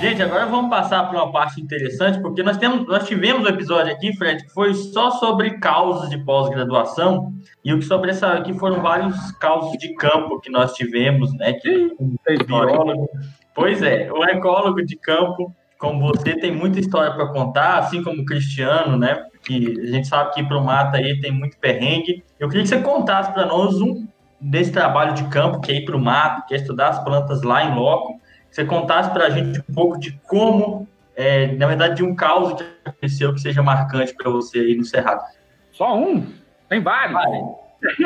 [0.00, 3.90] Gente, agora vamos passar para uma parte interessante, porque nós, temos, nós tivemos um episódio
[3.90, 7.32] aqui, Fred, que foi só sobre causas de pós-graduação,
[7.64, 11.54] e o que sobre essa aqui foram vários causos de campo que nós tivemos, né?
[11.54, 11.96] Que
[12.46, 13.08] biólogo.
[13.54, 15.54] Pois é, o ecólogo de campo,
[15.84, 19.26] como você, tem muita história para contar, assim como o Cristiano, né?
[19.44, 22.24] Que a gente sabe que para o mato aí tem muito perrengue.
[22.40, 24.06] Eu queria que você contasse para nós um
[24.40, 27.42] desse trabalho de campo, que é ir para o mato, que é estudar as plantas
[27.42, 28.24] lá em loco
[28.54, 32.52] você contasse para a gente um pouco de como, é, na verdade, de um caos
[32.52, 35.24] que aconteceu que seja marcante para você aí no Cerrado.
[35.72, 36.24] Só um?
[36.68, 37.18] Tem vários.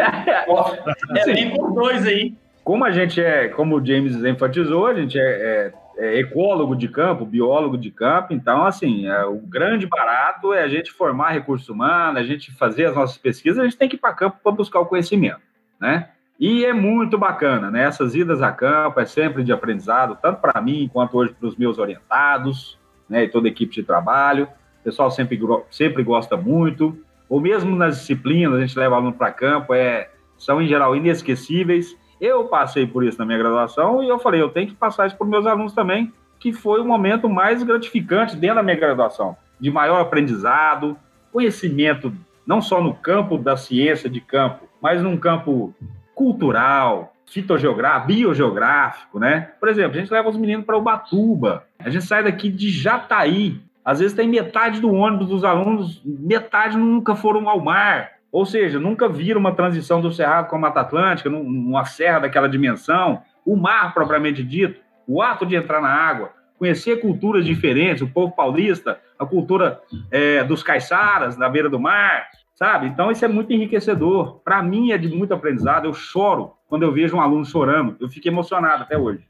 [1.17, 2.35] é, tem por dois aí.
[2.65, 6.87] Como a gente é, como o James enfatizou, a gente é, é, é ecólogo de
[6.87, 11.69] campo, biólogo de campo, então, assim, é, o grande barato é a gente formar recursos
[11.69, 14.53] humanos, a gente fazer as nossas pesquisas, a gente tem que ir para campo para
[14.53, 15.41] buscar o conhecimento,
[15.81, 16.11] né?
[16.39, 17.83] E é muito bacana, né?
[17.83, 21.57] Essas idas a campo é sempre de aprendizado, tanto para mim quanto hoje para os
[21.57, 22.79] meus orientados,
[23.09, 23.25] né?
[23.25, 24.45] E toda a equipe de trabalho.
[24.81, 25.37] O pessoal sempre,
[25.69, 26.97] sempre gosta muito.
[27.29, 31.97] Ou mesmo nas disciplinas, a gente leva aluno para campo, é, são em geral inesquecíveis.
[32.21, 35.17] Eu passei por isso na minha graduação e eu falei, eu tenho que passar isso
[35.17, 39.37] para os meus alunos também, que foi o momento mais gratificante dentro da minha graduação,
[39.59, 40.97] de maior aprendizado,
[41.33, 42.13] conhecimento,
[42.47, 45.75] não só no campo da ciência de campo, mas num campo
[46.15, 49.51] cultural, fitogeográfico, biogeográfico, né?
[49.61, 53.61] Por exemplo, a gente leva os meninos para Ubatuba, a gente sai daqui de Jataí,
[53.85, 58.79] às vezes tem metade do ônibus dos alunos, metade nunca foram ao mar, ou seja,
[58.79, 63.57] nunca viram uma transição do Cerrado com a Mata Atlântica, numa serra daquela dimensão, o
[63.57, 69.01] mar propriamente dito, o ato de entrar na água, conhecer culturas diferentes, o povo paulista,
[69.19, 72.87] a cultura é, dos caiçaras na beira do mar, sabe?
[72.87, 74.41] Então, isso é muito enriquecedor.
[74.45, 75.87] Para mim, é de muito aprendizado.
[75.87, 77.97] Eu choro quando eu vejo um aluno chorando.
[78.01, 79.25] Eu fico emocionado até hoje.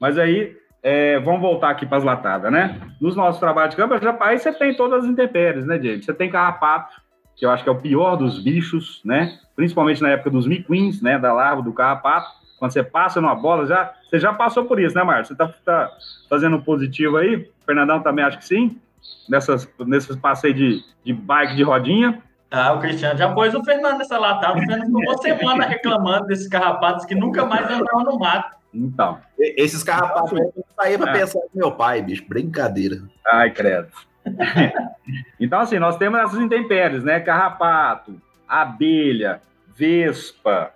[0.00, 2.80] Mas aí, é, vamos voltar aqui para as latadas, né?
[3.00, 6.04] Nos nossos trabalhos de campo, já, aí você tem todas as intempéries, né, gente?
[6.04, 6.94] Você tem carrapato,
[7.36, 9.38] que eu acho que é o pior dos bichos, né?
[9.56, 11.18] Principalmente na época dos miquins, né?
[11.18, 12.30] Da larva, do carrapato.
[12.58, 15.34] Quando você passa numa bola, já, você já passou por isso, né, Márcio?
[15.34, 15.90] Você tá, tá
[16.30, 17.36] fazendo positivo aí?
[17.36, 18.78] O Fernandão também acho que sim.
[19.28, 22.22] Nessas, nesses passeios de, de bike de rodinha.
[22.50, 24.54] Ah, o Cristiano já pôs o Fernando nessa latada.
[24.54, 28.56] O Fernando ficou uma semana reclamando desses carrapatos que nunca mais entraram no mato.
[28.72, 29.18] Então.
[29.38, 31.14] Esses carrapatos aí eu saía pra É.
[31.18, 32.24] pensar no meu pai, bicho.
[32.28, 33.02] Brincadeira.
[33.26, 33.88] Ai, credo.
[35.40, 37.20] então, assim, nós temos essas intempéries, né?
[37.20, 39.40] Carrapato, abelha,
[39.76, 40.70] vespa,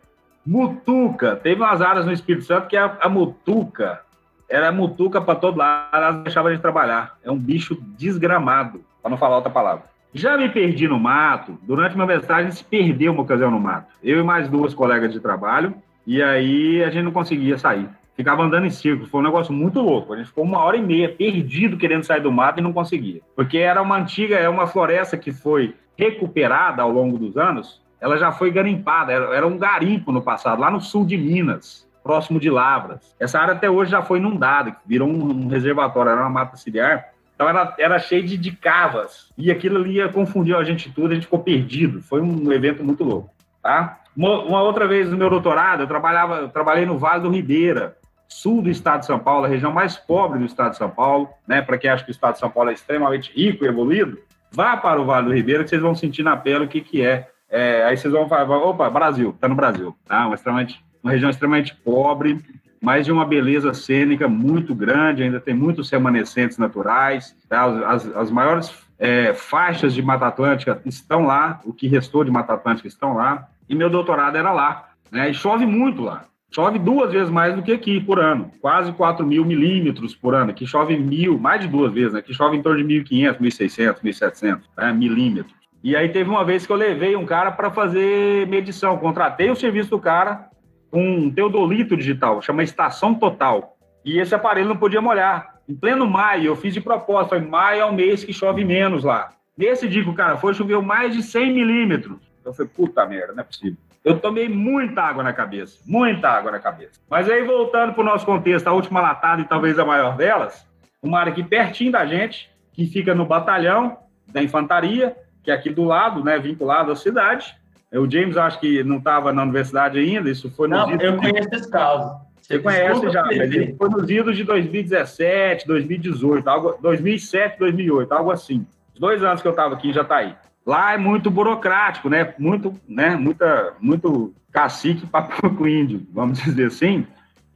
[0.45, 1.37] mutuca.
[1.37, 4.01] Teve umas áreas no Espírito Santo que a, a mutuca
[4.49, 7.19] era mutuca para todo lado, ela não deixava a gente trabalhar.
[7.23, 9.85] É um bicho desgramado, para não falar outra palavra.
[10.15, 11.59] Já me perdi no mato.
[11.63, 13.93] Durante minha mestragem, a gente se perdeu uma ocasião no mato.
[14.03, 15.75] Eu e mais duas colegas de trabalho.
[16.07, 17.89] E aí a gente não conseguia sair.
[18.17, 19.09] Ficava andando em círculo.
[19.09, 20.15] Foi um negócio muito louco.
[20.15, 23.21] A gente ficou uma hora e meia perdido querendo sair do mato e não conseguia.
[23.37, 27.83] Porque era uma antiga, é uma floresta que foi recuperada ao longo dos anos.
[28.01, 29.13] Ela já foi garimpada.
[29.13, 33.15] Era, um garimpo no passado, lá no sul de Minas, próximo de Lavras.
[33.21, 37.11] Essa área até hoje já foi inundada, virou um, reservatório, era uma mata ciliar.
[37.35, 39.31] Então era, era cheio de, de cavas.
[39.37, 42.01] E aquilo ali ia confundir a gente tudo, a gente ficou perdido.
[42.01, 43.31] Foi um evento muito louco.
[43.63, 44.01] Tá?
[44.17, 47.97] Uma, uma outra vez no meu doutorado, eu, trabalhava, eu trabalhei no Vale do Ribeira,
[48.29, 51.29] sul do estado de São Paulo, a região mais pobre do estado de São Paulo.
[51.47, 51.63] Né?
[51.63, 54.19] Para quem acha que o estado de São Paulo é extremamente rico e evoluído,
[54.53, 57.03] vá para o Vale do Ribeira que vocês vão sentir na pele o que, que
[57.03, 57.29] é.
[57.49, 59.97] é aí vocês vão falar, opa, Brasil, tá no Brasil.
[60.07, 60.27] Tá?
[60.27, 62.39] Uma, extremamente, uma região extremamente pobre,
[62.81, 67.65] mas de uma beleza cênica muito grande, ainda tem muitos remanescentes naturais, tá?
[67.65, 72.31] as, as, as, maiores é, faixas de Mata Atlântica estão lá, o que restou de
[72.31, 75.31] Mata Atlântica estão lá, e meu doutorado era lá, né?
[75.31, 79.27] e chove muito lá, chove duas vezes mais do que aqui por ano, quase 4
[79.27, 82.21] mil milímetros por ano, aqui chove mil, mais de duas vezes, né?
[82.21, 84.93] aqui chove em torno de 1.500, 1.600, 1.700 né?
[84.93, 85.55] milímetros.
[85.83, 89.57] E aí teve uma vez que eu levei um cara para fazer medição, contratei o
[89.57, 90.49] serviço do cara,
[90.93, 93.77] um teodolito digital, chama Estação Total.
[94.05, 95.57] E esse aparelho não podia molhar.
[95.69, 99.05] Em pleno maio, eu fiz de propósito, foi maio é o mês que chove menos
[99.05, 99.31] lá.
[99.57, 102.19] Nesse dia que o cara foi, choveu mais de 100 milímetros.
[102.45, 103.79] Eu falei, puta merda, não é possível.
[104.07, 107.01] Eu tomei muita água na cabeça, muita água na cabeça.
[107.11, 110.65] Mas aí, voltando para o nosso contexto, a última latada e talvez a maior delas,
[111.03, 113.99] uma área aqui pertinho da gente, que fica no batalhão
[114.29, 117.53] da infantaria, que é aqui do lado, né, vinculado à cidade,
[117.93, 121.49] o James acho que não estava na universidade ainda, isso foi Não, idos eu conheço
[121.53, 122.21] esse caso.
[122.41, 128.65] Você conhece já, ele foi nos idos de 2017, 2018, algo, 2007, 2008, algo assim.
[128.95, 130.33] Os dois anos que eu estava aqui já está aí.
[130.67, 132.35] Lá é muito burocrático, né?
[132.39, 133.15] Muito, né?
[133.15, 137.07] Muita, muito cacique papo com índio, vamos dizer assim.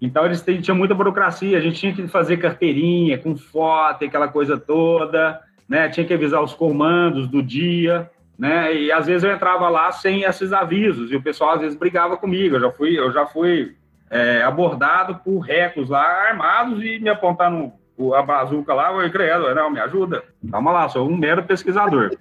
[0.00, 4.56] Então eles tinham muita burocracia, a gente tinha que fazer carteirinha com foto, aquela coisa
[4.56, 5.88] toda, né?
[5.88, 8.08] Tinha que avisar os comandos do dia,
[8.38, 8.74] né?
[8.74, 12.16] E às vezes eu entrava lá sem esses avisos e o pessoal às vezes brigava
[12.16, 12.56] comigo.
[12.56, 13.76] Eu já fui, eu já fui
[14.08, 17.72] é, abordado por recos lá armados e me apontaram
[18.14, 20.24] a bazuca lá, eu credo, não, me ajuda.
[20.50, 22.16] Calma lá, sou um mero pesquisador.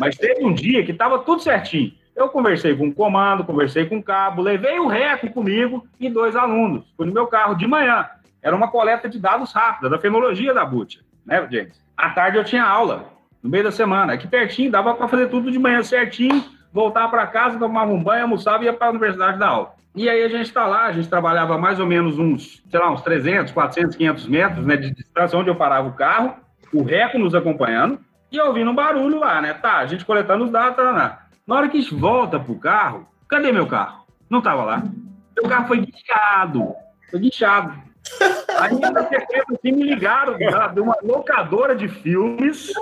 [0.00, 1.92] Mas teve um dia que estava tudo certinho.
[2.16, 6.34] Eu conversei com o comando, conversei com o cabo, levei o reco comigo e dois
[6.34, 6.84] alunos.
[6.96, 8.06] Fui no meu carro de manhã.
[8.42, 11.80] Era uma coleta de dados rápida, da fenologia da Butia, né, James?
[11.96, 13.12] À tarde eu tinha aula,
[13.42, 14.14] no meio da semana.
[14.14, 18.22] Aqui pertinho, dava para fazer tudo de manhã certinho, voltar para casa, tomava um banho,
[18.22, 19.77] almoçava e ia para a universidade dar aula.
[19.94, 22.90] E aí a gente está lá, a gente trabalhava mais ou menos uns, sei lá,
[22.92, 26.34] uns 300, 400, 500 metros né, de distância, onde eu parava o carro,
[26.72, 27.98] o reco nos acompanhando,
[28.30, 29.54] e ouvindo um barulho lá, né?
[29.54, 31.26] Tá, a gente coletando os dados, tá, tá.
[31.46, 34.04] Na hora que volta pro carro, cadê meu carro?
[34.28, 34.84] Não tava lá.
[35.34, 36.74] Meu carro foi guichado.
[37.10, 37.87] Foi guichado.
[38.58, 42.72] Aí, assim, me ligaram de uma locadora de filmes.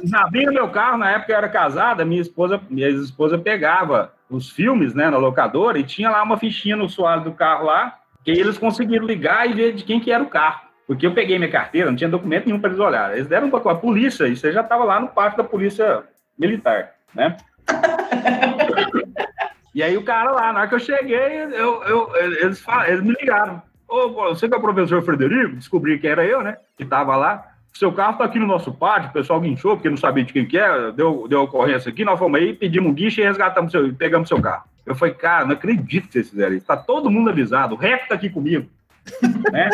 [0.00, 4.50] Eles abriram meu carro, na época eu era casada, minha esposa, minha esposa pegava os
[4.50, 8.30] filmes, né, na locadora, e tinha lá uma fichinha no soalho do carro lá, que
[8.30, 10.66] eles conseguiram ligar e ver de quem que era o carro.
[10.86, 13.16] Porque eu peguei minha carteira, não tinha documento nenhum para eles olharem.
[13.16, 16.02] Eles deram para a polícia, e você já estava lá no pátio da polícia
[16.38, 17.36] militar, né?
[19.74, 23.02] E aí o cara lá, na hora que eu cheguei, eu, eu- eles, falaram, eles
[23.04, 23.60] me ligaram.
[23.88, 25.56] Ô, você que é o professor Frederico?
[25.56, 26.56] Descobri que era eu, né?
[26.76, 27.52] Que tava lá.
[27.72, 30.46] Seu carro tá aqui no nosso pátio, o pessoal guinchou, porque não sabia de quem
[30.46, 33.94] que era, deu, deu ocorrência aqui, nós fomos aí, pedimos um guincho e resgatamos seu,
[33.94, 34.64] pegamos seu carro.
[34.86, 36.64] Eu falei, cara, não acredito que vocês fizeram isso.
[36.64, 38.66] Tá todo mundo avisado, o Reco tá aqui comigo.
[39.52, 39.68] né?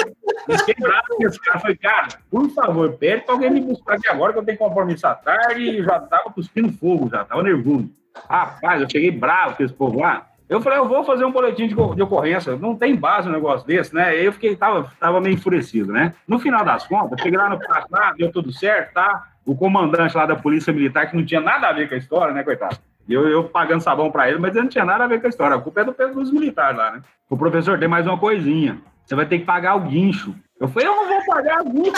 [0.58, 1.60] Fiquei bravo com esse cara.
[1.60, 5.06] Falei, cara, por favor, pede pra alguém me buscar aqui agora, que eu tenho compromisso
[5.06, 7.88] à tarde e já tava cuspindo fogo, já tava nervoso.
[8.28, 10.26] Rapaz, eu cheguei bravo com esse povo lá.
[10.52, 12.56] Eu falei, eu vou fazer um boletim de, de ocorrência.
[12.56, 14.04] Não tem base um negócio desse, né?
[14.08, 16.14] Aí eu fiquei, tava, tava meio enfurecido, né?
[16.28, 19.32] No final das contas, cheguei lá no prazo, deu tudo certo, tá?
[19.44, 22.32] o comandante lá da Polícia Militar, que não tinha nada a ver com a história,
[22.32, 22.78] né, coitado?
[23.08, 25.30] Eu, eu pagando sabão para ele, mas ele não tinha nada a ver com a
[25.30, 25.56] história.
[25.56, 27.02] A culpa é do dos militares lá, né?
[27.28, 28.80] O professor tem mais uma coisinha.
[29.04, 30.34] Você vai ter que pagar o guincho.
[30.60, 31.90] Eu falei, eu não vou pagar guincho.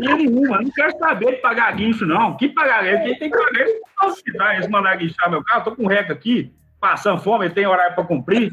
[0.00, 0.58] Não nenhuma.
[0.58, 2.36] Eu não quero saber de pagar guincho, não.
[2.36, 2.84] Que pagar?
[2.84, 4.52] Quem tem que pagar eles hospital.
[4.52, 5.64] Eles mandaram guinchar meu carro.
[5.64, 6.52] Tô com reca aqui,
[6.84, 8.52] passando fome, tem horário para cumprir.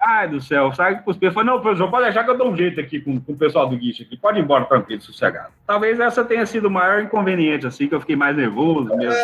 [0.00, 2.50] Ai do céu, sai com os Eu falei, não, professor, pode deixar que eu dou
[2.50, 4.16] um jeito aqui com, com o pessoal do guicho aqui.
[4.16, 5.52] Pode ir embora tranquilo, sossegado.
[5.66, 8.96] Talvez essa tenha sido o maior inconveniente, assim, que eu fiquei mais nervoso.
[8.96, 9.14] Mesmo.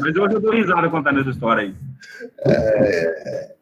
[0.00, 1.74] Mas hoje eu dou risada contando essa história aí.
[2.46, 3.52] É...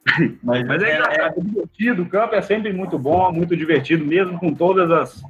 [0.43, 2.03] Mas, mas é engraçado, é divertido.
[2.03, 5.22] O campo é sempre muito bom, muito divertido, mesmo com todas as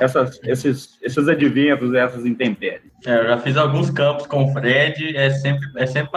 [0.00, 2.90] essas, esses, esses adventos, essas intempéries.
[3.04, 6.10] É, eu já fiz alguns campos com o Fred, é sempre, é sempre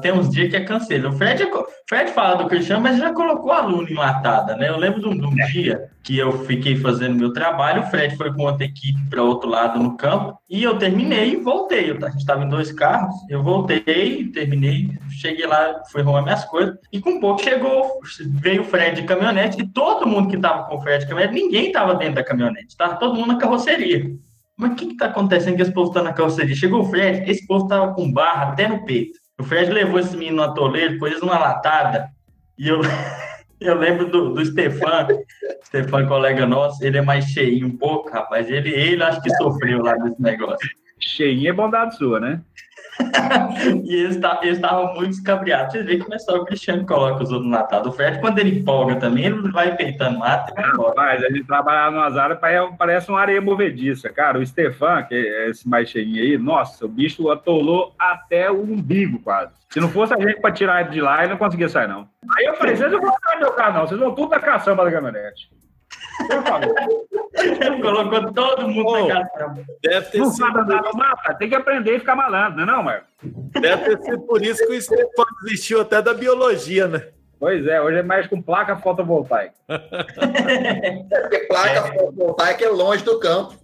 [0.00, 1.10] tem uns dias que é canseiro.
[1.10, 1.50] O Fred, é
[1.88, 4.68] Fred fala do Cristiano, mas já colocou aluno enlatada, né?
[4.68, 8.16] Eu lembro de um, de um dia que eu fiquei fazendo meu trabalho, o Fred
[8.16, 11.90] foi com outra equipe para outro lado no campo, e eu terminei e voltei.
[11.90, 14.90] A gente estava em dois carros, eu voltei, terminei,
[15.22, 18.00] cheguei lá, fui arrumar minhas coisas, e com pouco chegou,
[18.40, 21.42] veio o Fred de caminhonete, e todo mundo que estava com o Fred de caminhonete,
[21.42, 24.10] ninguém estava dentro da caminhonete, estava todo mundo na carroceria.
[24.56, 26.54] Mas o que está acontecendo que esse povo está na carroceria?
[26.54, 29.18] Chegou o Fred, esse povo estava com barra até no peito.
[29.40, 32.08] O Fred levou esse menino no atoleiro, pôs numa latada,
[32.58, 32.80] e eu...
[33.64, 35.06] Eu lembro do, do Stefan,
[35.64, 38.50] Stefan, colega nosso, ele é mais cheinho um pouco, rapaz.
[38.50, 40.68] Ele, ele acho que sofreu lá nesse negócio.
[40.98, 42.40] Cheinho é bondade sua, né?
[43.84, 45.72] e eles estavam muito escabriados.
[45.72, 47.86] Vocês veem como é só o Cristiano coloca os outros no Natal.
[47.86, 50.94] O Fred, quando ele empolga também, ele vai peitando embora.
[50.96, 52.38] Mas gente trabalhava no Azara,
[52.78, 54.08] parece uma areia movediça.
[54.10, 58.62] Cara, o Stefan, que é esse mais cheinho aí, nossa, o bicho atolou até o
[58.62, 59.52] umbigo quase.
[59.70, 62.06] Se não fosse a gente para tirar ele de lá, ele não conseguia sair, não.
[62.36, 63.86] Aí eu falei, vocês não vão entrar no meu carro, não.
[63.86, 65.50] Vocês vão tudo da caçamba da caminhonete.
[67.82, 69.64] Colocou todo mundo oh, na caçamba.
[69.82, 70.46] Deve ter não sido.
[70.46, 71.34] Nada, mata.
[71.34, 73.06] Tem que aprender e ficar malandro, não é, não, Marco?
[73.60, 77.08] Deve ter sido por isso que o Stefan desistiu até da biologia, né?
[77.42, 79.54] Pois é, hoje é mais com placa fotovoltaica.
[79.66, 81.82] Porque placa é.
[81.82, 83.54] fotovoltaica é longe do campo.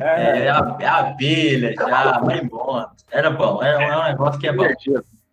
[0.00, 2.90] é, é a, é a abelha já, vai embora.
[3.12, 4.66] Era bom, era um negócio que é bom.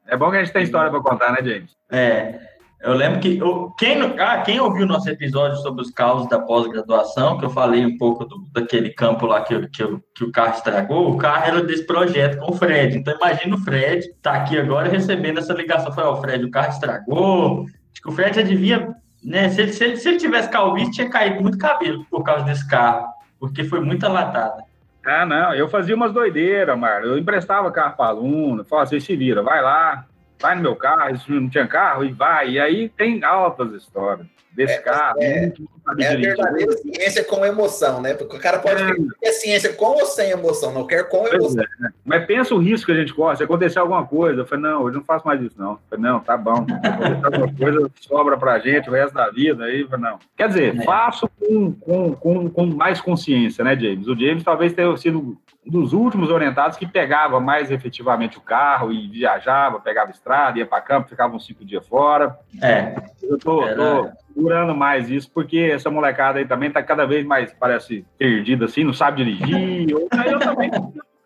[0.07, 1.75] É bom que a gente tem história para contar, né, James?
[1.89, 2.50] É.
[2.83, 3.39] Eu lembro que
[3.77, 7.95] quem, ah, quem ouviu nosso episódio sobre os causos da pós-graduação, que eu falei um
[7.95, 9.83] pouco do, daquele campo lá que, que,
[10.15, 12.97] que, o carro estragou, o carro era desse projeto com o Fred.
[12.97, 15.91] Então imagina o Fred tá aqui agora recebendo essa ligação.
[15.91, 17.65] Falei, ó, oh, Fred, o carro estragou.
[17.91, 19.49] Acho que o Fred já devia, né?
[19.49, 22.67] Se ele, se ele, se ele tivesse calvície, tinha caído muito cabelo por causa desse
[22.67, 23.05] carro,
[23.39, 24.63] porque foi muita latada.
[25.05, 27.03] Ah, não, eu fazia umas doideiras, Mar.
[27.03, 30.05] Eu emprestava carro para aluno, falava, você se vira, vai lá,
[30.41, 32.51] vai no meu carro, não tinha carro, e vai.
[32.51, 35.17] E aí tem altas histórias desse é, carro.
[35.21, 35.53] É, é
[35.85, 38.13] a verdadeira ciência com emoção, né?
[38.13, 38.93] Porque o cara pode é.
[38.93, 41.63] ter é ciência com ou sem emoção, não quer com emoção.
[41.63, 41.91] É, né?
[42.03, 44.83] Mas pensa o risco que a gente corre, se acontecer alguma coisa, eu falei, não,
[44.83, 45.71] hoje não faço mais isso, não.
[45.71, 49.29] Eu falei, não, tá bom, se acontecer alguma coisa, sobra pra gente o resto da
[49.29, 50.19] vida, aí, não.
[50.35, 50.83] Quer dizer, é.
[50.83, 54.07] faço com, com, com, com mais consciência, né, James?
[54.07, 59.07] O James talvez tenha sido dos últimos orientados que pegava mais efetivamente o carro e
[59.07, 62.37] viajava, pegava estrada, ia para campo, ficava uns cinco dias fora.
[62.61, 62.95] É.
[63.21, 67.53] Eu tô, tô segurando mais isso, porque essa molecada aí também tá cada vez mais,
[67.53, 69.89] parece, perdida assim, não sabe dirigir.
[69.91, 70.71] Eu, eu também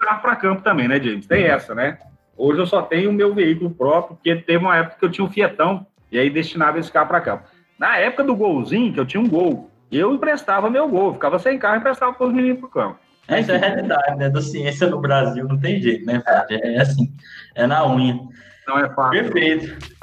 [0.05, 1.25] carro para campo também, né, James?
[1.25, 1.97] Tem essa, né?
[2.37, 5.25] Hoje eu só tenho o meu veículo próprio, porque teve uma época que eu tinha
[5.25, 7.43] um Fietão e aí destinava esse carro para campo.
[7.79, 11.57] Na época do golzinho, que eu tinha um gol, eu emprestava meu gol, ficava sem
[11.57, 12.99] carro e emprestava para os meninos pro campo.
[13.27, 14.29] Essa é a realidade, né?
[14.29, 16.61] Da ciência no Brasil não tem jeito, né, Fred?
[16.63, 17.11] É assim,
[17.55, 18.19] é na unha.
[18.67, 19.23] Não é fácil.
[19.23, 19.95] Perfeito.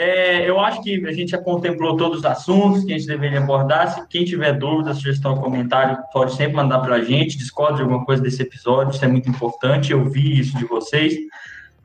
[0.00, 3.40] É, eu acho que a gente já contemplou todos os assuntos que a gente deveria
[3.40, 3.92] abordar.
[3.92, 7.36] Se quem tiver dúvida, sugestão, comentário, pode sempre mandar para a gente.
[7.36, 9.90] Discorde de alguma coisa desse episódio, isso é muito importante.
[9.90, 11.14] Eu vi isso de vocês.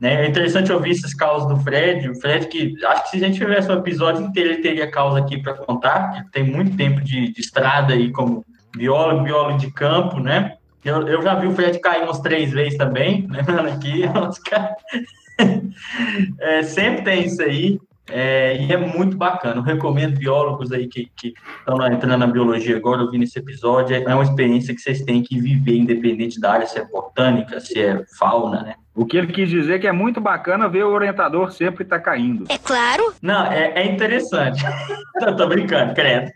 [0.04, 0.26] Né?
[0.26, 2.10] É interessante ouvir esses causas do Fred.
[2.10, 5.18] O Fred, que acho que se a gente tivesse um episódio inteiro, ele teria causa
[5.18, 6.26] aqui para contar.
[6.30, 8.44] Tem muito tempo de, de, estrada aí como
[8.76, 10.58] biólogo, biólogo de campo, né?
[10.84, 14.02] Eu, eu já vi o Fred cair umas três vezes também, lembrando aqui.
[16.38, 17.80] é, sempre tem isso aí.
[18.10, 19.56] É, e é muito bacana.
[19.56, 23.96] Eu recomendo biólogos aí que, que estão entrando na biologia agora, ouvindo esse episódio.
[23.96, 27.80] É uma experiência que vocês têm que viver, independente da área, se é botânica, se
[27.80, 28.74] é fauna, né?
[28.94, 31.98] O que ele quis dizer é que é muito bacana ver o orientador sempre estar
[31.98, 32.44] tá caindo.
[32.48, 33.12] É claro.
[33.20, 34.64] Não, é, é interessante.
[35.20, 36.30] eu tô brincando, credo.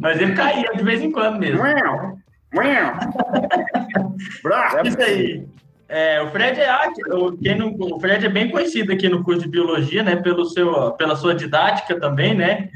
[0.00, 1.62] Mas ele caía de vez em quando mesmo.
[4.84, 5.46] Isso aí.
[5.88, 6.72] É, o Fred é
[7.14, 10.16] o, quem não, o Fred é bem conhecido aqui no curso de biologia, né?
[10.16, 12.68] Pelo seu, pela sua didática também, né?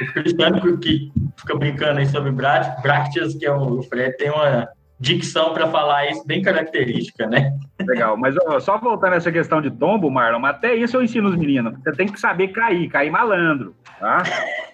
[0.00, 4.68] O Cristiano que fica brincando aí sobre brácteas, que é o Fred tem uma
[5.02, 7.52] dicção para falar isso bem característica, né?
[7.80, 11.34] Legal, mas ó, só voltando essa questão de tombo, Marlon, até isso eu ensino os
[11.34, 11.74] meninos.
[11.82, 14.22] Você tem que saber cair, cair malandro, tá?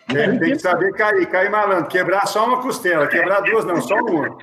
[0.06, 1.88] Tem, tem que saber cair, cair malandro.
[1.88, 4.36] Quebrar só uma costela, quebrar duas não, só uma.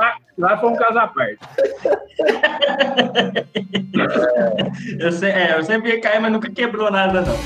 [0.00, 1.38] lá, lá foi um caso à parte.
[4.98, 7.36] É, eu, sei, é, eu sempre ia cair, mas nunca quebrou nada, não.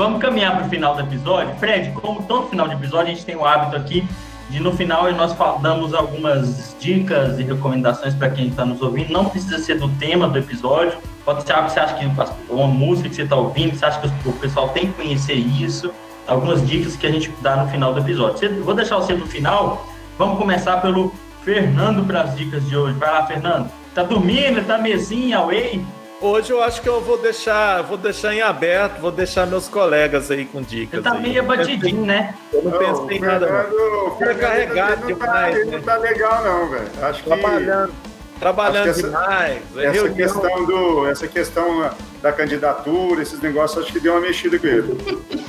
[0.00, 1.54] Vamos caminhar para o final do episódio.
[1.56, 4.02] Fred, como todo final de episódio, a gente tem o hábito aqui
[4.48, 9.12] de no final nós damos algumas dicas e recomendações para quem está nos ouvindo.
[9.12, 10.96] Não precisa ser do tema do episódio.
[11.22, 12.06] Pode ser algo que você acha que
[12.48, 15.92] uma música que você está ouvindo, você acha que o pessoal tem que conhecer isso.
[16.26, 18.64] Algumas dicas que a gente dá no final do episódio.
[18.64, 19.86] Vou deixar você no final.
[20.16, 21.12] Vamos começar pelo
[21.44, 22.98] Fernando para as dicas de hoje.
[22.98, 23.70] Vai lá, Fernando.
[23.94, 24.66] Tá dormindo?
[24.66, 25.84] Tá mesinha, away?
[26.22, 30.30] Hoje eu acho que eu vou deixar, vou deixar em aberto, vou deixar meus colegas
[30.30, 31.02] aí com dicas.
[31.02, 32.34] Você tá meio batidinho, né?
[32.52, 33.68] Eu não, não pensei em nada.
[33.70, 34.16] Não.
[34.18, 35.56] Fica carregado não tá, demais.
[35.56, 35.76] Ele né?
[35.78, 36.88] não tá legal, não, velho.
[37.00, 38.38] Acho trabalhando, que.
[38.38, 39.62] Trabalhando essa, demais.
[39.76, 41.90] É essa questão, do, essa questão
[42.20, 44.98] da candidatura, esses negócios, acho que deu uma mexida com ele.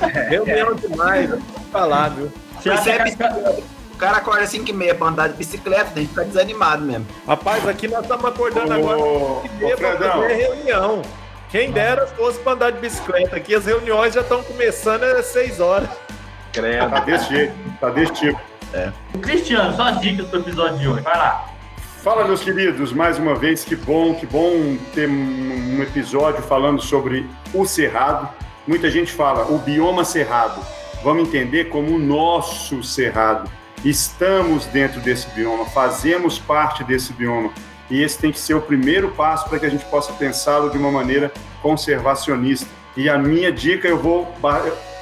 [0.30, 1.40] reunião demais, vou
[1.70, 2.32] falar, viu?
[2.62, 2.70] Você
[3.92, 7.06] percebe, cara acorda 5 e meia pra andar de bicicleta, tem que ficar desanimado mesmo.
[7.26, 11.02] Rapaz, aqui nós estamos acordando agora 5 e meia pra fazer reunião.
[11.50, 13.36] Quem dera fosse pra andar de bicicleta.
[13.36, 15.88] Aqui as reuniões já estão começando às 6 horas.
[16.52, 16.90] Credo.
[16.90, 18.40] Tá desse jeito, tá desse tipo.
[18.72, 18.90] É.
[19.20, 21.48] Cristiano, só as dicas pro episódio de hoje, vai lá.
[22.02, 27.28] Fala, meus queridos, mais uma vez, que bom, que bom ter um episódio falando sobre
[27.54, 28.28] o cerrado.
[28.66, 30.60] Muita gente fala o bioma cerrado.
[31.04, 33.48] Vamos entender como o nosso cerrado
[33.84, 37.50] estamos dentro desse bioma, fazemos parte desse bioma.
[37.90, 40.78] E esse tem que ser o primeiro passo para que a gente possa pensá-lo de
[40.78, 41.30] uma maneira
[41.60, 42.66] conservacionista.
[42.96, 44.32] E a minha dica, eu vou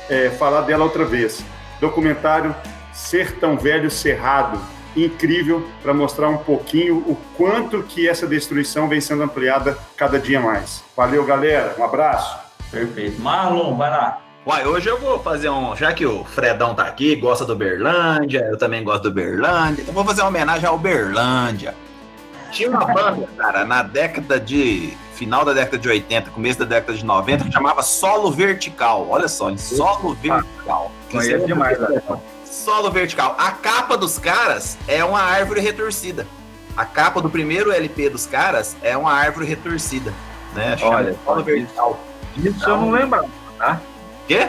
[0.08, 1.44] é, falar dela outra vez.
[1.80, 2.54] Documentário
[2.92, 4.60] Ser Tão Velho Cerrado.
[4.96, 10.40] Incrível para mostrar um pouquinho o quanto que essa destruição vem sendo ampliada cada dia
[10.40, 10.82] mais.
[10.96, 11.76] Valeu, galera.
[11.78, 12.38] Um abraço.
[12.72, 13.20] Perfeito.
[13.20, 14.29] Marlon, vai lá.
[14.46, 15.76] Uai, hoje eu vou fazer um.
[15.76, 19.92] Já que o Fredão tá aqui, gosta do Berlândia, eu também gosto do Berlândia, então
[19.92, 21.74] vou fazer uma homenagem ao Berlândia.
[22.50, 24.96] Tinha uma banda, cara, na década de.
[25.14, 29.06] Final da década de 80, começo da década de 90, que chamava Solo Vertical.
[29.10, 30.90] Olha só, Solo Vertical.
[31.12, 32.02] Conheço demais, né?
[32.46, 33.36] Solo Vertical.
[33.38, 36.26] A capa dos caras é uma árvore retorcida.
[36.74, 40.10] A capa do primeiro LP dos caras é uma árvore retorcida.
[40.54, 40.74] Né?
[40.80, 42.00] Olha, Solo Vertical.
[42.38, 43.78] Isso eu não lembrava, tá?
[44.30, 44.48] Quê?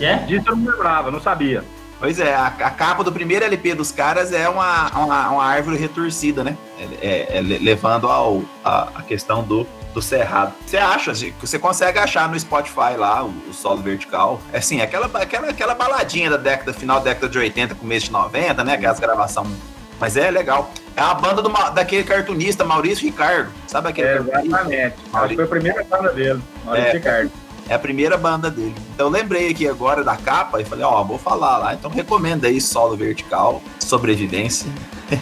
[0.00, 0.16] É, é?
[0.18, 1.64] Disso eu não lembrava, não sabia.
[1.98, 5.76] Pois é, a, a, capa do primeiro LP dos caras é uma, uma, uma árvore
[5.76, 6.56] retorcida, né?
[6.78, 10.52] É, é, é levando ao, a, a, questão do, do cerrado.
[10.64, 14.40] Você acha, você consegue achar no Spotify lá o, o solo vertical.
[14.52, 18.12] É assim, aquela, aquela, aquela baladinha da década, final da década de 80, começo de
[18.12, 18.74] 90, né?
[18.74, 19.56] Aquelas gravações.
[19.98, 20.70] Mas é legal.
[20.96, 23.50] É a banda do, daquele cartunista Maurício Ricardo.
[23.66, 24.08] Sabe aquele?
[24.08, 24.94] É, exatamente.
[25.12, 27.45] Acho que foi a primeira banda dele, Maurício é, Ricardo.
[27.68, 28.74] É a primeira banda dele.
[28.94, 31.74] Então lembrei aqui agora da capa e falei, ó, oh, vou falar lá.
[31.74, 34.70] Então recomenda aí solo vertical, sobrevivência.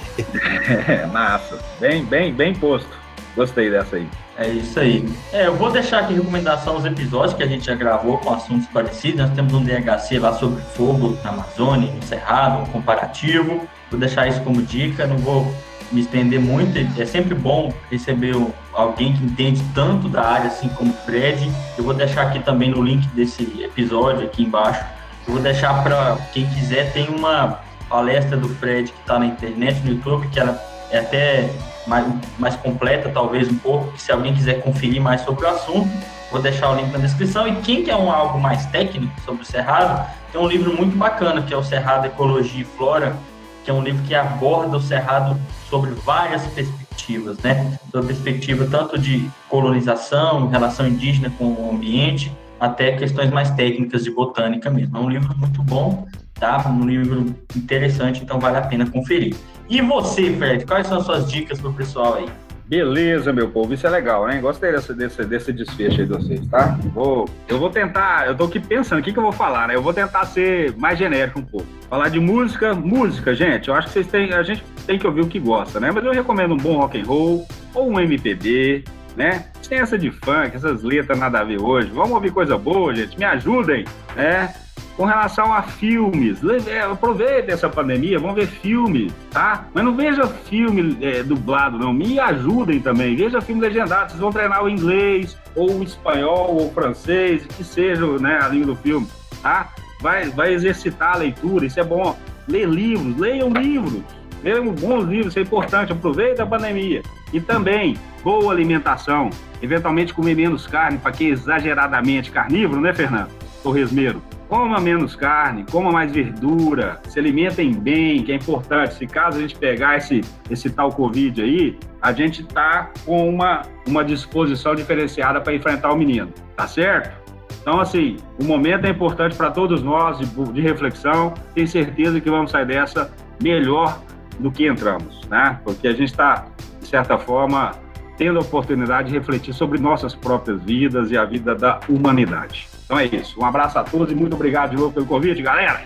[0.89, 1.59] é, massa.
[1.81, 2.91] Bem, bem, bem posto.
[3.35, 4.09] Gostei dessa aí.
[4.37, 5.09] É isso aí.
[5.33, 8.67] É, eu vou deixar aqui recomendação aos episódios que a gente já gravou com assuntos
[8.69, 9.21] parecidos.
[9.21, 13.67] Nós temos um DHC lá sobre fogo na Amazônia, no Cerrado, um comparativo.
[13.91, 15.55] Vou deixar isso como dica, não vou
[15.95, 16.77] me estender muito.
[17.01, 18.35] É sempre bom receber
[18.73, 21.51] alguém que entende tanto da área assim como o Fred.
[21.79, 24.85] Eu vou deixar aqui também no link desse episódio aqui embaixo.
[25.27, 29.81] Eu vou deixar para quem quiser tem uma palestra do Fred que está na internet
[29.85, 30.61] no YouTube que ela
[30.91, 31.51] é até
[31.87, 32.07] mais,
[32.39, 33.97] mais completa talvez um pouco.
[33.97, 35.89] Se alguém quiser conferir mais sobre o assunto,
[36.31, 37.47] vou deixar o link na descrição.
[37.47, 41.43] E quem quer um algo mais técnico sobre o Cerrado, tem um livro muito bacana
[41.43, 43.17] que é o Cerrado Ecologia e Flora
[43.65, 47.79] que é um livro que aborda o Cerrado sobre várias perspectivas, né?
[47.91, 52.31] Sobre perspectiva tanto de colonização, relação indígena com o ambiente,
[52.61, 54.97] até questões mais técnicas de botânica mesmo.
[54.97, 56.69] É um livro muito bom, tá?
[56.69, 59.35] Um livro interessante, então vale a pena conferir.
[59.69, 62.44] E você, Fred, quais são as suas dicas para o pessoal aí?
[62.67, 64.41] Beleza, meu povo, isso é legal, né?
[64.41, 66.79] Gostei desse, desse, desse desfecho aí de vocês, tá?
[66.95, 69.75] Vou, eu vou tentar, eu tô aqui pensando, o que, que eu vou falar, né?
[69.75, 71.67] Eu vou tentar ser mais genérico um pouco.
[71.91, 75.21] Falar de música, música, gente, eu acho que vocês têm, a gente tem que ouvir
[75.21, 75.91] o que gosta, né?
[75.91, 78.85] Mas eu recomendo um bom rock and roll, ou um MPB,
[79.15, 79.45] né?
[79.69, 81.91] Tem essa de funk, essas letras nada a ver hoje.
[81.91, 83.85] Vamos ouvir coisa boa, gente, me ajudem,
[84.17, 84.55] né?
[84.97, 86.39] Com relação a filmes,
[86.69, 89.67] é, aproveite essa pandemia, vão ver filmes, tá?
[89.75, 91.93] Mas não veja filme é, dublado, não.
[91.93, 93.17] Me ajudem também.
[93.17, 94.11] Veja filme legendado.
[94.11, 98.49] Vocês vão treinar o inglês, ou o espanhol, ou o francês, que seja né, a
[98.49, 99.07] língua do filme,
[99.43, 99.73] tá?
[100.01, 102.17] Vai, vai exercitar a leitura, isso é bom.
[102.47, 104.03] Ler livros, leiam livros.
[104.45, 105.93] Leiam bons livros, isso é importante.
[105.93, 107.03] Aproveita a pandemia.
[107.33, 109.31] E também, boa alimentação.
[109.61, 113.31] Eventualmente comer menos carne, para quem é exageradamente carnívoro, né, Fernando?
[113.63, 114.23] Torresmeiro
[114.55, 118.95] coma menos carne, coma mais verdura, se alimentem bem, que é importante.
[118.95, 123.63] Se caso a gente pegar esse, esse tal Covid aí, a gente está com uma,
[123.85, 127.21] uma disposição diferenciada para enfrentar o menino, tá certo?
[127.61, 131.35] Então, assim, o momento é importante para todos nós de, de reflexão.
[131.53, 133.11] Tenho certeza que vamos sair dessa
[133.43, 133.99] melhor
[134.39, 135.59] do que entramos, né?
[135.65, 136.47] Porque a gente está,
[136.81, 137.73] de certa forma,
[138.17, 142.74] tendo a oportunidade de refletir sobre nossas próprias vidas e a vida da humanidade.
[142.85, 143.41] Então é isso.
[143.41, 145.83] Um abraço a todos e muito obrigado de novo pelo convite, galera.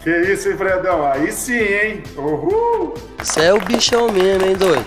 [0.00, 1.04] Que isso, hein, Fredão?
[1.10, 2.02] Aí sim, hein?
[2.16, 2.94] Uhul!
[3.18, 4.84] Você é o bichão mesmo, hein, doido?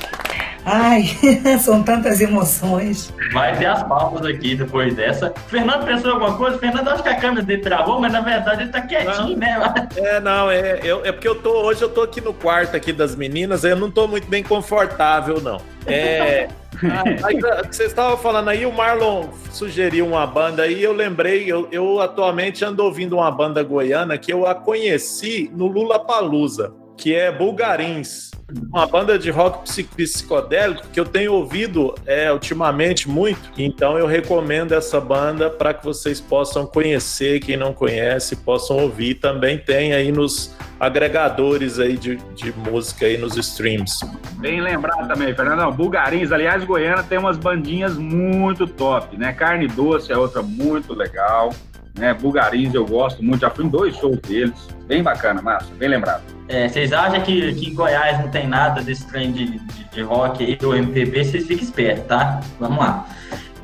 [0.66, 1.04] Ai,
[1.60, 3.12] são tantas emoções.
[3.34, 5.34] Vai ter as palmas aqui depois dessa.
[5.48, 6.58] Fernando pensou em alguma coisa?
[6.60, 9.38] Fernando, acho que a câmera dele travou, mas na verdade ele tá quietinho, não.
[9.38, 9.90] né?
[9.96, 12.94] É, não, é, eu, é porque eu tô, hoje eu tô aqui no quarto aqui
[12.94, 15.60] das meninas, eu não tô muito bem confortável, não.
[15.86, 16.48] É,
[16.84, 22.00] ah você estava falando aí, o Marlon sugeriu uma banda aí, eu lembrei, eu, eu
[22.00, 27.32] atualmente ando ouvindo uma banda goiana que eu a conheci no Lula Palusa, que é
[27.32, 28.32] Bulgarins
[28.72, 29.64] uma banda de rock
[29.96, 35.84] psicodélico que eu tenho ouvido é, ultimamente muito, então eu recomendo essa banda para que
[35.84, 39.16] vocês possam conhecer, quem não conhece, possam ouvir.
[39.16, 44.00] Também tem aí nos agregadores aí de, de música aí nos streams.
[44.38, 45.72] Bem lembrado também, Fernando.
[45.72, 49.34] Bulgarins, aliás, Goiânia tem umas bandinhas muito top, né?
[49.34, 51.52] Carne Doce é outra muito legal
[51.98, 52.14] né?
[52.14, 56.24] Bulgarins eu gosto muito, já fui em dois shows deles, bem bacana, massa, bem lembrado.
[56.48, 60.02] É, vocês acham que, que em Goiás não tem nada desse trem de, de, de
[60.02, 62.42] rock aí, ou MPB, vocês fiquem espertos, tá?
[62.60, 63.08] Vamos lá.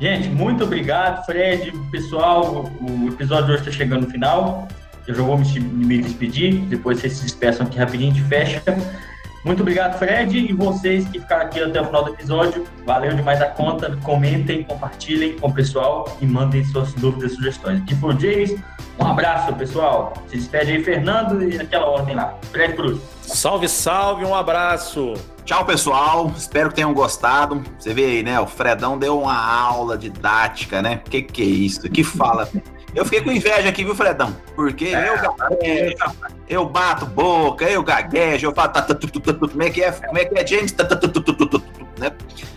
[0.00, 4.68] Gente, muito obrigado, Fred, pessoal, o episódio de hoje está chegando no final,
[5.06, 8.62] eu já vou me, me despedir, depois vocês se despeçam aqui rapidinho, de fecha.
[9.44, 12.66] Muito obrigado, Fred, e vocês que ficaram aqui até o final do episódio.
[12.84, 13.96] Valeu demais a conta.
[14.02, 17.80] Comentem, compartilhem com o pessoal e mandem suas dúvidas e sugestões.
[17.82, 18.56] Aqui foi o James.
[18.98, 20.12] Um abraço, pessoal.
[20.26, 22.36] Se despede aí, Fernando, e naquela ordem lá.
[22.50, 23.00] Fred Cruz.
[23.22, 25.14] Salve, salve, um abraço.
[25.44, 26.32] Tchau, pessoal.
[26.36, 27.62] Espero que tenham gostado.
[27.78, 28.40] Você vê aí, né?
[28.40, 31.00] O Fredão deu uma aula didática, né?
[31.08, 31.88] Que que é isso?
[31.88, 32.48] Que fala.
[32.94, 34.34] Eu fiquei com inveja aqui, viu, Fredão?
[34.54, 35.96] Porque é, eu gaguejo,
[36.48, 38.72] eu bato boca, eu gaguejo, eu falo.
[39.50, 39.92] Como é que é?
[39.92, 40.74] Como é que é, James?
[41.98, 42.12] Né?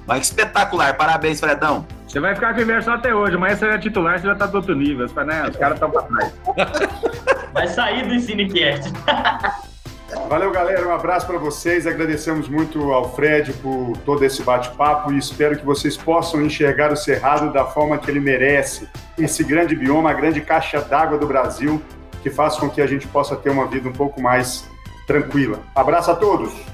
[0.07, 1.85] Mas espetacular, parabéns, Fredão.
[2.07, 4.45] Você vai ficar com inveja só até hoje, mas você é titular, você já tá
[4.45, 5.07] do outro nível.
[5.25, 5.47] Né?
[5.49, 6.33] Os caras estão pra trás.
[7.53, 8.91] Vai sair do Cinecast.
[10.27, 10.88] Valeu, galera.
[10.88, 11.88] Um abraço para vocês.
[11.88, 16.95] Agradecemos muito ao Fred por todo esse bate-papo e espero que vocês possam enxergar o
[16.95, 18.88] Cerrado da forma que ele merece.
[19.17, 21.81] Esse grande bioma, a grande caixa d'água do Brasil,
[22.21, 24.65] que faz com que a gente possa ter uma vida um pouco mais
[25.07, 25.59] tranquila.
[25.75, 26.70] Abraço a todos!